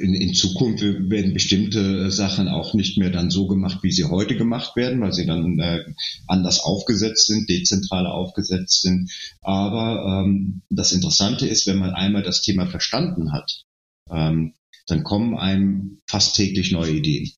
[0.01, 4.37] in, in Zukunft werden bestimmte Sachen auch nicht mehr dann so gemacht, wie sie heute
[4.37, 5.83] gemacht werden, weil sie dann äh,
[6.27, 9.11] anders aufgesetzt sind, dezentraler aufgesetzt sind.
[9.41, 13.63] Aber ähm, das Interessante ist, wenn man einmal das Thema verstanden hat,
[14.11, 14.53] ähm,
[14.87, 17.31] dann kommen einem fast täglich neue Ideen.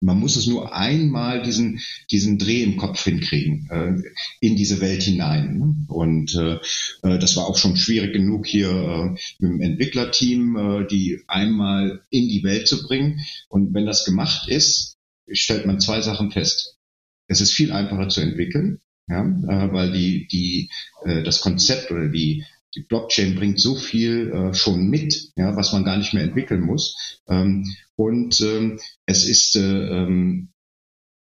[0.00, 4.02] Man muss es nur einmal diesen, diesen Dreh im Kopf hinkriegen, äh,
[4.40, 5.58] in diese Welt hinein.
[5.58, 5.76] Ne?
[5.88, 6.54] Und äh,
[7.02, 12.00] äh, das war auch schon schwierig genug hier äh, mit dem Entwicklerteam, äh, die einmal
[12.08, 13.20] in die Welt zu bringen.
[13.48, 14.96] Und wenn das gemacht ist,
[15.30, 16.78] stellt man zwei Sachen fest.
[17.26, 20.70] Es ist viel einfacher zu entwickeln, ja, äh, weil die, die,
[21.04, 25.72] äh, das Konzept oder die, die Blockchain bringt so viel äh, schon mit, ja, was
[25.72, 27.20] man gar nicht mehr entwickeln muss.
[27.28, 27.64] Ähm,
[27.96, 30.52] und ähm, es ist, äh, ähm,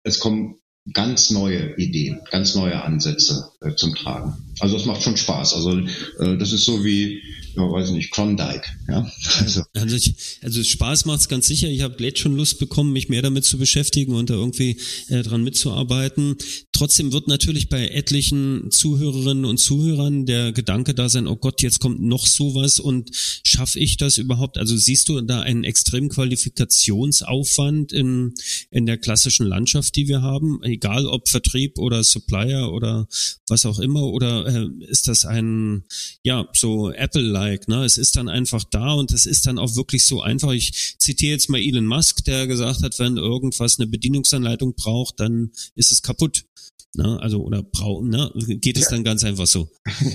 [0.04, 0.60] es kommen
[0.94, 4.34] ganz neue Ideen, ganz neue Ansätze äh, zum Tragen.
[4.60, 5.56] Also es macht schon Spaß.
[5.56, 7.22] Also äh, das ist so wie,
[7.56, 8.68] ja, weiß ich nicht, Klondike.
[8.88, 9.12] Ja?
[9.40, 11.68] Also, also, ich, also Spaß macht's ganz sicher.
[11.68, 14.78] Ich habe jetzt schon Lust bekommen, mich mehr damit zu beschäftigen und da irgendwie
[15.10, 16.36] äh, dran mitzuarbeiten.
[16.72, 21.80] Trotzdem wird natürlich bei etlichen Zuhörerinnen und Zuhörern der Gedanke da sein, oh Gott, jetzt
[21.80, 24.58] kommt noch sowas und schaffe ich das überhaupt?
[24.58, 28.34] Also siehst du da einen extremen Qualifikationsaufwand in,
[28.72, 30.64] in der klassischen Landschaft, die wir haben?
[30.64, 33.08] Egal ob Vertrieb oder Supplier oder
[33.48, 35.84] was auch immer, oder äh, ist das ein,
[36.24, 37.68] ja, so Apple like.
[37.68, 37.84] Ne?
[37.84, 40.52] Es ist dann einfach da und es ist dann auch wirklich so einfach.
[40.52, 45.52] Ich zitiere jetzt mal Elon Musk, der gesagt hat, wenn irgendwas eine Bedienungsanleitung braucht, dann
[45.76, 46.46] ist es kaputt.
[46.96, 47.20] Ne?
[47.22, 48.32] Also oder brauchen, ne?
[48.62, 48.92] Geht es ja.
[48.92, 49.70] dann ganz einfach so.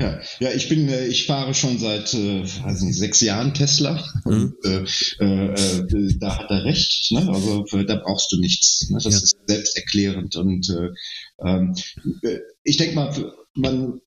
[0.00, 4.04] Ja, ja ich bin, äh, ich fahre schon seit äh, weiß nicht, sechs Jahren Tesla
[4.24, 4.32] mhm.
[4.32, 4.84] und äh,
[5.20, 7.12] äh, äh, da hat er recht.
[7.12, 7.28] Ne?
[7.32, 8.88] Also da brauchst du nichts.
[8.90, 8.98] Ne?
[9.02, 9.20] Das ja.
[9.20, 10.90] ist selbsterklärend und äh,
[11.46, 11.74] ähm,
[12.62, 14.00] ich denke mal, man,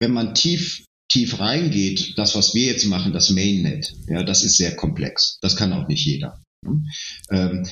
[0.00, 4.56] wenn man tief tief reingeht, das, was wir jetzt machen, das Mainnet, ja, das ist
[4.56, 5.38] sehr komplex.
[5.40, 6.42] Das kann auch nicht jeder.
[6.62, 6.82] Ne?
[7.30, 7.66] Ähm,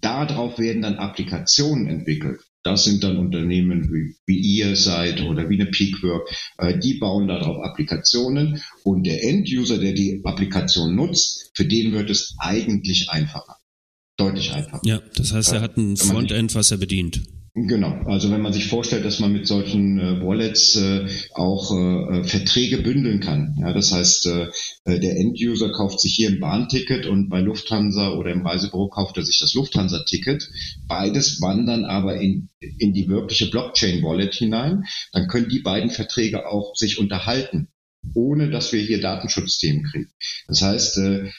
[0.00, 2.40] darauf werden dann Applikationen entwickelt.
[2.62, 6.28] Das sind dann Unternehmen wie, wie ihr seid oder wie eine Peakwork.
[6.58, 12.10] Äh, die bauen darauf Applikationen und der End-User, der die Applikation nutzt, für den wird
[12.10, 13.56] es eigentlich einfacher.
[14.18, 14.82] Deutlich einfacher.
[14.84, 17.22] Ja, das heißt, er hat ein Frontend, was er bedient.
[17.54, 22.20] Genau, also wenn man sich vorstellt, dass man mit solchen äh, Wallets äh, auch äh,
[22.20, 23.56] äh, Verträge bündeln kann.
[23.58, 24.48] Ja, das heißt, äh,
[24.84, 29.16] äh, der Enduser kauft sich hier ein Bahnticket und bei Lufthansa oder im Reisebüro kauft
[29.16, 30.48] er sich das Lufthansa-Ticket.
[30.86, 34.84] Beides wandern aber in, in die wirkliche Blockchain-Wallet hinein.
[35.12, 37.66] Dann können die beiden Verträge auch sich unterhalten,
[38.14, 40.10] ohne dass wir hier Datenschutzthemen kriegen.
[40.46, 41.30] Das heißt, äh,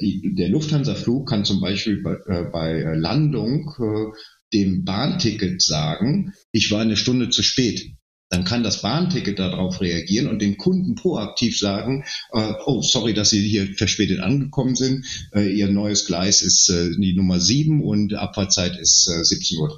[0.00, 4.12] die, der Lufthansa-Flug kann zum Beispiel bei, äh, bei Landung äh,
[4.52, 7.92] dem Bahnticket sagen, ich war eine Stunde zu spät.
[8.30, 13.30] Dann kann das Bahnticket darauf reagieren und dem Kunden proaktiv sagen, äh, oh, sorry, dass
[13.30, 15.06] Sie hier verspätet angekommen sind.
[15.32, 19.76] Äh, Ihr neues Gleis ist äh, die Nummer 7 und Abfahrtzeit ist 17.30 Uhr.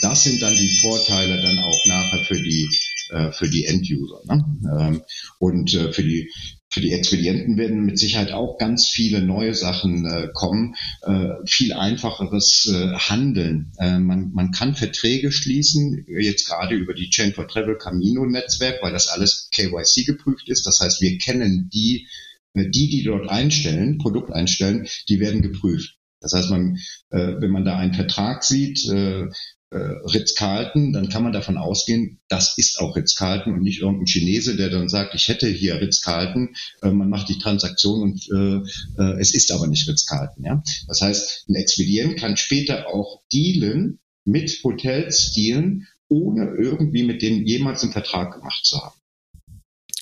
[0.00, 2.68] Das sind dann die Vorteile dann auch nachher für die
[3.10, 4.20] äh, für die End-User.
[4.24, 4.44] Ne?
[4.78, 5.02] Ähm,
[5.38, 6.30] und äh, für die
[6.76, 11.72] für die Expedienten werden mit Sicherheit auch ganz viele neue Sachen äh, kommen, äh, viel
[11.72, 13.72] einfacheres äh, Handeln.
[13.78, 18.82] Äh, man, man kann Verträge schließen, jetzt gerade über die Chain for Travel Camino Netzwerk,
[18.82, 20.66] weil das alles KYC geprüft ist.
[20.66, 22.08] Das heißt, wir kennen die,
[22.52, 25.96] äh, die, die dort einstellen, Produkt einstellen, die werden geprüft.
[26.20, 26.76] Das heißt, man,
[27.08, 29.28] äh, wenn man da einen Vertrag sieht, äh,
[29.72, 34.70] Ritz-Carlton, dann kann man davon ausgehen, das ist auch Ritz-Carlton und nicht irgendein Chinese, der
[34.70, 39.34] dann sagt, ich hätte hier Ritz-Carlton, äh, man macht die Transaktion und äh, äh, es
[39.34, 40.44] ist aber nicht Ritz-Carlton.
[40.44, 40.62] Ja?
[40.86, 47.44] Das heißt, ein Expedient kann später auch dealen mit Hotels dealen, ohne irgendwie mit denen
[47.44, 48.94] jemals einen Vertrag gemacht zu haben.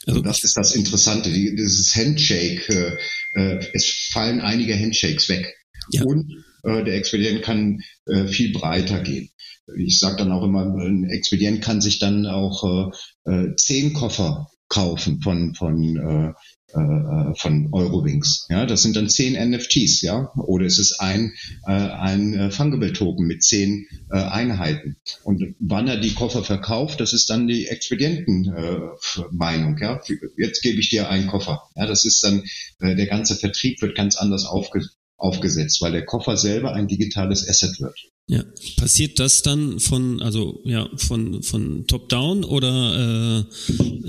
[0.06, 5.56] Also das ist das Interessante, dieses Handshake, äh, äh, es fallen einige Handshakes weg.
[5.90, 6.04] Ja.
[6.04, 9.30] Und äh, der Expedient kann äh, viel breiter gehen
[9.76, 12.92] ich sage dann auch immer, ein Expedient kann sich dann auch
[13.26, 16.32] äh, äh, zehn Koffer kaufen von von äh,
[16.74, 18.46] äh, von Eurowings.
[18.50, 21.32] Ja, das sind dann zehn NFTs, ja, oder es ist ein
[21.66, 24.96] äh, ein äh, Fungible Token mit zehn äh, Einheiten.
[25.22, 29.78] Und wann er die Koffer verkauft, das ist dann die Expedienten-Meinung.
[29.78, 30.00] Äh, ja,
[30.36, 31.62] jetzt gebe ich dir einen Koffer.
[31.76, 32.42] Ja, das ist dann
[32.80, 34.84] äh, der ganze Vertrieb wird ganz anders aufge
[35.16, 37.98] aufgesetzt, weil der Koffer selber ein digitales Asset wird.
[38.26, 38.42] Ja,
[38.78, 43.44] passiert das dann von also ja von von top down oder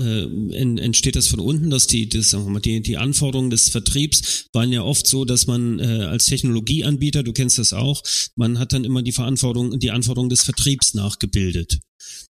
[0.00, 3.68] äh, entsteht das von unten, dass die das sagen wir mal die die Anforderungen des
[3.68, 8.02] Vertriebs waren ja oft so, dass man äh, als Technologieanbieter, du kennst das auch,
[8.36, 11.80] man hat dann immer die Verantwortung die Anforderungen des Vertriebs nachgebildet.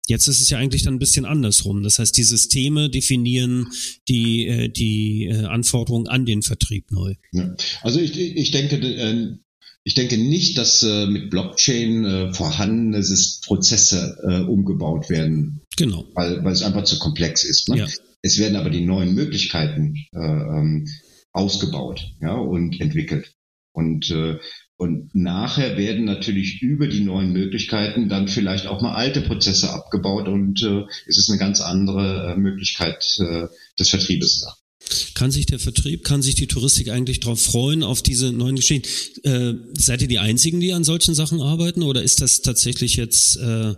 [0.07, 1.83] Jetzt ist es ja eigentlich dann ein bisschen andersrum.
[1.83, 3.69] Das heißt, die Systeme definieren
[4.09, 7.15] die, äh, die äh, Anforderungen an den Vertrieb neu.
[7.33, 7.55] Ja.
[7.83, 9.37] Also ich, ich denke, äh,
[9.85, 13.05] ich denke nicht, dass mit Blockchain vorhandene
[13.45, 15.61] Prozesse umgebaut werden.
[15.77, 16.07] Genau.
[16.15, 17.69] Weil, weil es einfach zu komplex ist.
[17.69, 17.79] Ne?
[17.79, 17.89] Ja.
[18.23, 20.87] Es werden aber die neuen Möglichkeiten äh, ähm,
[21.33, 23.35] ausgebaut ja, und entwickelt.
[23.73, 24.39] Und, äh,
[24.77, 30.29] und nachher werden natürlich über die neuen Möglichkeiten dann vielleicht auch mal alte Prozesse abgebaut
[30.29, 33.47] und äh, es ist eine ganz andere äh, Möglichkeit äh,
[33.79, 34.55] des Vertriebes da.
[35.15, 38.89] Kann sich der Vertrieb, kann sich die Touristik eigentlich darauf freuen, auf diese neuen Geschichten?
[39.23, 43.37] Äh, seid ihr die Einzigen, die an solchen Sachen arbeiten oder ist das tatsächlich jetzt
[43.37, 43.75] äh,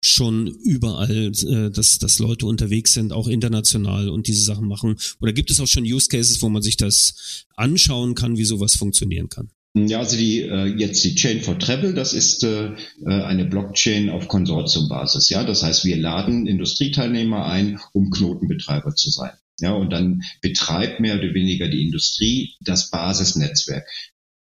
[0.00, 4.96] schon überall, äh, dass, dass Leute unterwegs sind, auch international und diese Sachen machen?
[5.20, 8.74] Oder gibt es auch schon Use Cases, wo man sich das anschauen kann, wie sowas
[8.74, 9.50] funktionieren kann?
[9.74, 12.72] Ja, also die äh, jetzt die Chain for Travel, das ist äh,
[13.06, 15.28] äh, eine Blockchain auf Konsortiumbasis.
[15.28, 19.32] Ja, das heißt, wir laden Industrieteilnehmer ein, um Knotenbetreiber zu sein.
[19.60, 23.86] Ja, und dann betreibt mehr oder weniger die Industrie das Basisnetzwerk.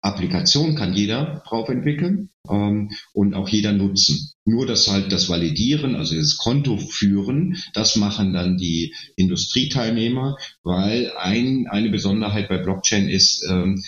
[0.02, 4.32] Applikation kann jeder drauf entwickeln ähm, und auch jeder nutzen.
[4.44, 11.12] Nur das halt das Validieren, also das Konto führen, das machen dann die Industrieteilnehmer, weil
[11.16, 13.80] ein, eine Besonderheit bei Blockchain ist, ähm,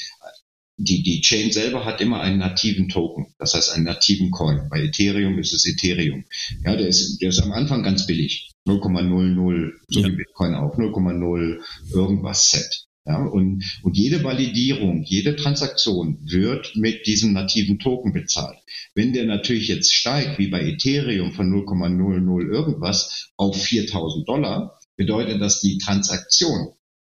[0.76, 4.68] die, die Chain selber hat immer einen nativen Token, das heißt einen nativen Coin.
[4.70, 6.24] Bei Ethereum ist es Ethereum.
[6.64, 8.50] Ja, der ist, der ist am Anfang ganz billig.
[8.66, 10.08] 0,00, so Ja.
[10.08, 11.60] wie Bitcoin auch, 0,0
[11.92, 12.86] irgendwas Cent.
[13.06, 18.58] Ja, und, und jede Validierung, jede Transaktion wird mit diesem nativen Token bezahlt.
[18.94, 25.40] Wenn der natürlich jetzt steigt, wie bei Ethereum von 0,00 irgendwas auf 4000 Dollar, bedeutet
[25.42, 26.68] das, die Transaktion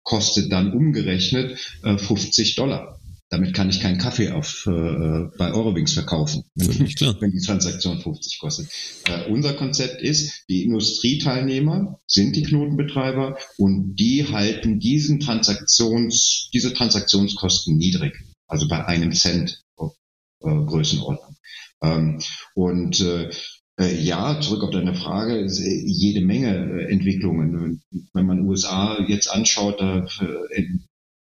[0.03, 2.96] kostet dann umgerechnet äh, 50 Dollar.
[3.29, 7.17] Damit kann ich keinen Kaffee auf, äh, bei Eurowings verkaufen, Völlig klar.
[7.21, 8.69] wenn die Transaktion 50 kostet.
[9.09, 16.73] Äh, unser Konzept ist, die Industrieteilnehmer sind die Knotenbetreiber und die halten diesen Transaktions, diese
[16.73, 18.15] Transaktionskosten niedrig,
[18.47, 19.87] also bei einem Cent äh,
[20.49, 21.37] Größenordnung.
[21.83, 22.21] Ähm,
[22.55, 23.31] und äh,
[23.79, 27.83] äh, ja, zurück auf deine Frage, äh, jede Menge äh, Entwicklungen.
[28.13, 30.07] Wenn man USA jetzt anschaut, da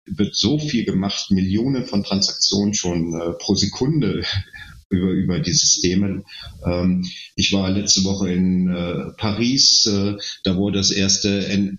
[0.06, 4.24] wird so viel gemacht, Millionen von Transaktionen schon äh, pro Sekunde
[4.90, 6.24] über, über die Systeme.
[6.66, 11.78] Ähm, ich war letzte Woche in äh, Paris, äh, da wurde das erste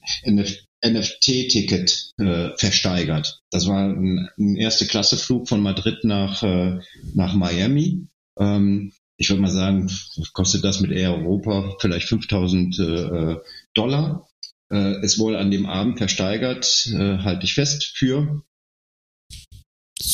[0.85, 3.41] NFT-Ticket äh, versteigert.
[3.51, 6.79] Das war ein, ein erste Klasse-Flug von Madrid nach, äh,
[7.15, 8.07] nach Miami.
[8.39, 9.91] Ähm, ich würde mal sagen,
[10.33, 11.77] kostet das mit Air Europa?
[11.81, 13.37] Vielleicht 5000 äh,
[13.75, 14.27] Dollar.
[14.71, 18.43] Äh, es wurde an dem Abend versteigert, äh, halte ich fest, für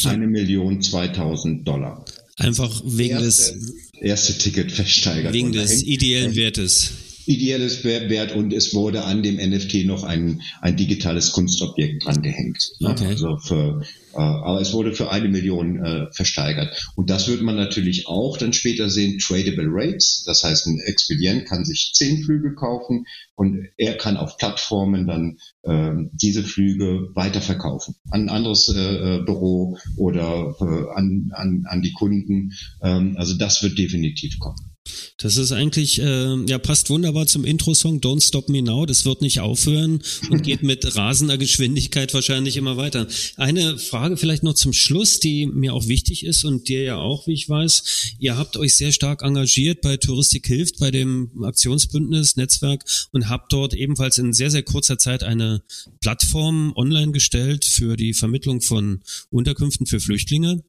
[0.05, 2.05] eine Million 2000 Dollar.
[2.37, 5.33] Einfach wegen erste, des, erste Ticket versteigert.
[5.33, 6.93] wegen des ideellen Wertes.
[7.27, 12.23] Ideelles Wer- Wert und es wurde an dem NFT noch ein, ein digitales Kunstobjekt dran
[12.23, 12.71] gehängt.
[12.81, 12.91] Ne?
[12.91, 13.07] Okay.
[13.07, 16.89] Also für, äh, aber es wurde für eine Million äh, versteigert.
[16.97, 20.25] Und das wird man natürlich auch dann später sehen, tradable rates.
[20.27, 25.39] Das heißt, ein Expedient kann sich zehn Flüge kaufen und er kann auf Plattformen dann
[25.65, 28.81] ähm, diese Flüge weiterverkaufen an ein anderes äh,
[29.17, 32.53] äh, Büro oder äh, an, an, an die Kunden.
[32.83, 34.70] Ähm, also das wird definitiv kommen.
[35.19, 38.87] Das ist eigentlich, äh, ja, passt wunderbar zum Intro-Song Don't Stop Me Now.
[38.87, 43.07] Das wird nicht aufhören und geht mit rasender Geschwindigkeit wahrscheinlich immer weiter.
[43.37, 47.27] Eine Frage vielleicht noch zum Schluss, die mir auch wichtig ist und dir ja auch,
[47.27, 48.15] wie ich weiß.
[48.19, 53.53] Ihr habt euch sehr stark engagiert bei Touristik hilft, bei dem Aktionsbündnis Netzwerk und habt
[53.53, 55.63] dort ebenfalls in sehr, sehr kurzer Zeit eine
[56.01, 60.63] Plattform online gestellt für die Vermittlung von Unterkünften für Flüchtlinge.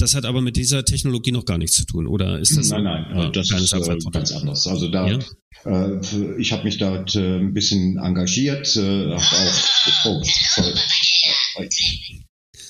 [0.00, 2.70] Das hat aber mit dieser Technologie noch gar nichts zu tun, oder ist das?
[2.70, 3.80] Nein, nein, Ja, das ist äh,
[4.10, 4.66] ganz anders.
[4.66, 5.18] Also da, Ja.
[5.66, 6.00] äh,
[6.38, 10.22] ich habe mich dort äh, ein bisschen engagiert, äh, habe auch, oh,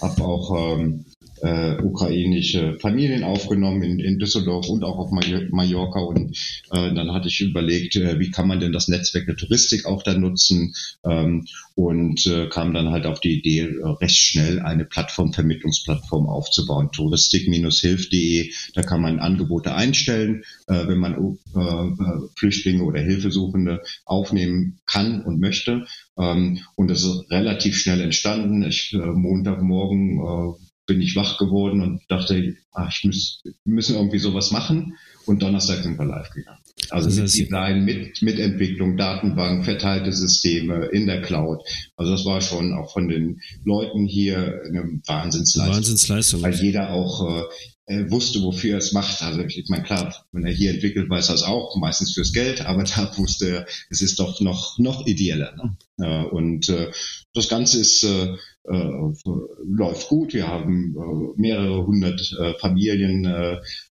[0.02, 1.04] habe auch ähm,
[1.42, 6.00] äh, ukrainische Familien aufgenommen in, in Düsseldorf und auch auf Mallorca.
[6.00, 6.36] Und
[6.70, 10.02] äh, dann hatte ich überlegt, äh, wie kann man denn das Netzwerk der Touristik auch
[10.02, 10.74] da nutzen?
[11.04, 16.26] Ähm, und äh, kam dann halt auf die Idee, äh, recht schnell eine Plattform, Vermittlungsplattform
[16.26, 23.82] aufzubauen, touristik-hilf.de, da kann man Angebote einstellen, äh, wenn man äh, äh, Flüchtlinge oder Hilfesuchende
[24.04, 25.86] aufnehmen kann und möchte.
[26.18, 28.62] Ähm, und das ist relativ schnell entstanden.
[28.62, 33.94] Ich, äh, Montagmorgen äh, bin ich wach geworden und dachte, ach, ich muss, wir müssen
[33.94, 34.96] irgendwie sowas machen.
[35.24, 36.58] Und Donnerstag sind wir live gegangen.
[36.88, 41.62] Also Das mit Design, mit, mit Entwicklung, Datenbank, verteilte Systeme in der Cloud.
[41.94, 45.76] Also das war schon auch von den Leuten hier eine Wahnsinnsleistung.
[45.76, 46.42] Wahnsinnsleistung.
[46.42, 47.44] Weil jeder auch äh,
[47.90, 49.22] äh, wusste, wofür er es macht.
[49.22, 52.62] Also ich meine, klar, wenn er hier entwickelt, weiß er es auch, meistens fürs Geld,
[52.62, 55.54] aber da wusste er, es ist doch noch, noch ideeller.
[55.54, 55.76] Ne?
[56.02, 56.90] Äh, und äh,
[57.34, 60.34] das Ganze ist äh, läuft gut.
[60.34, 60.94] Wir haben
[61.36, 62.20] mehrere hundert
[62.60, 63.26] Familien in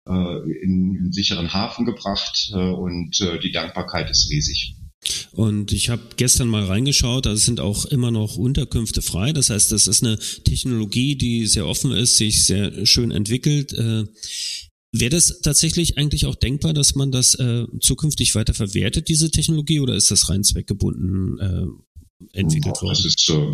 [0.07, 4.75] einen sicheren Hafen gebracht und die Dankbarkeit ist riesig.
[5.31, 9.33] Und ich habe gestern mal reingeschaut, da sind auch immer noch Unterkünfte frei.
[9.33, 13.73] Das heißt, das ist eine Technologie, die sehr offen ist, sich sehr schön entwickelt.
[13.73, 14.05] Äh,
[14.95, 19.79] Wäre das tatsächlich eigentlich auch denkbar, dass man das äh, zukünftig weiter verwertet, diese Technologie,
[19.79, 21.65] oder ist das rein zweckgebunden äh,
[22.33, 23.05] entwickelt Das worden?
[23.05, 23.53] ist äh,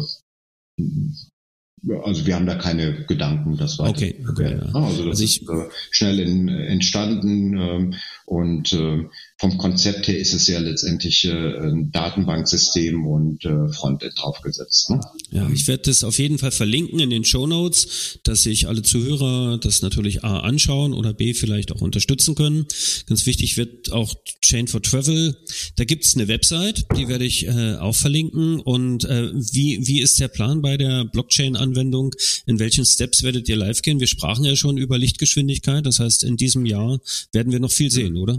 [2.04, 4.72] also wir haben da keine Gedanken, das weiter Okay, okay, verwerten.
[4.74, 4.82] ja.
[4.82, 7.94] Also das Also ich- ist äh, schnell in, entstanden ähm,
[8.26, 9.06] und äh,
[9.40, 14.90] vom Konzept her ist es ja letztendlich äh, ein Datenbanksystem und äh, Frontend draufgesetzt.
[14.90, 15.00] Ne?
[15.32, 18.82] Ja, ich werde das auf jeden Fall verlinken in den Show Notes, dass sich alle
[18.82, 22.66] Zuhörer das natürlich A anschauen oder B vielleicht auch unterstützen können.
[23.06, 25.38] Ganz wichtig wird auch Chain for Travel.
[25.78, 28.60] Da gibt's eine Website, die werde ich äh, auch verlinken.
[28.60, 32.14] Und äh, wie, wie ist der Plan bei der Blockchain-Anwendung?
[32.46, 34.02] In welchen Steps werdet ihr live gehen?
[34.02, 35.86] Wir sprachen ja schon über Lichtgeschwindigkeit.
[35.86, 37.00] Das heißt, in diesem Jahr
[37.32, 38.38] werden wir noch viel sehen, oder?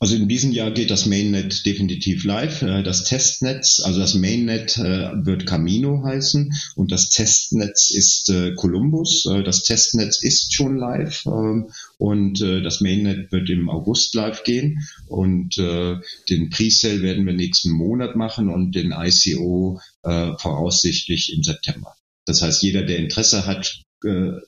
[0.00, 2.62] Also in diesem Jahr geht das Mainnet definitiv live.
[2.62, 8.54] Äh, das Testnetz, also das Mainnet äh, wird Camino heißen und das Testnetz ist äh,
[8.54, 9.28] Columbus.
[9.44, 15.56] Das Testnetz ist schon live ähm, und das Mainnet wird im August live gehen und
[15.56, 21.94] den Presale werden wir nächsten Monat machen und den ICO voraussichtlich im September.
[22.26, 23.82] Das heißt, jeder, der Interesse hat,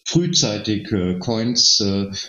[0.05, 0.89] frühzeitig
[1.21, 1.81] Coins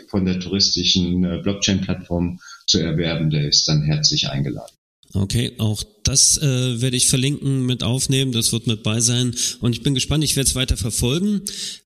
[0.07, 4.75] von der touristischen Blockchain-Plattform zu erwerben, der ist dann herzlich eingeladen.
[5.13, 9.71] Okay, auch das äh, werde ich verlinken, mit aufnehmen, das wird mit bei sein und
[9.71, 11.41] ich bin gespannt, ich werde es weiter verfolgen.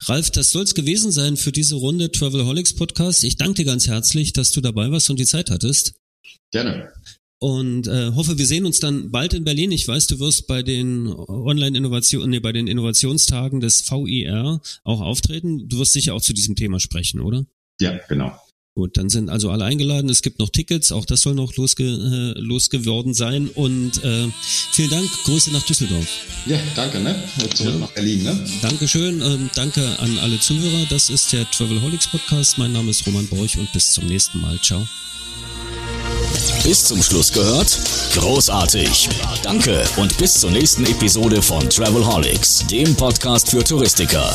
[0.05, 3.23] Ralf, das soll es gewesen sein für diese Runde Travelholics Podcast.
[3.23, 5.93] Ich danke dir ganz herzlich, dass du dabei warst und die Zeit hattest.
[6.51, 6.91] Gerne.
[7.39, 9.71] Und äh, hoffe, wir sehen uns dann bald in Berlin.
[9.71, 15.69] Ich weiß, du wirst bei den Online-Innovationen, nee, bei den Innovationstagen des VIR auch auftreten.
[15.69, 17.45] Du wirst sicher auch zu diesem Thema sprechen, oder?
[17.79, 18.37] Ja, genau.
[18.79, 20.09] Gut, dann sind also alle eingeladen.
[20.09, 23.49] Es gibt noch Tickets, auch das soll noch losge äh, losgeworden sein.
[23.49, 24.29] Und äh,
[24.71, 26.07] vielen Dank, Grüße nach Düsseldorf.
[26.45, 27.21] Ja, danke, ne?
[27.55, 27.79] Zurück ja.
[27.81, 28.39] nach Berlin, ne?
[28.61, 30.85] Dankeschön, ähm, danke an alle Zuhörer.
[30.89, 32.57] Das ist der Travelholics Podcast.
[32.57, 34.57] Mein Name ist Roman Borch und bis zum nächsten Mal.
[34.61, 34.87] Ciao.
[36.63, 37.77] Bis zum Schluss gehört?
[38.13, 39.09] Großartig.
[39.43, 44.33] Danke und bis zur nächsten Episode von Travelholics, dem Podcast für Touristiker.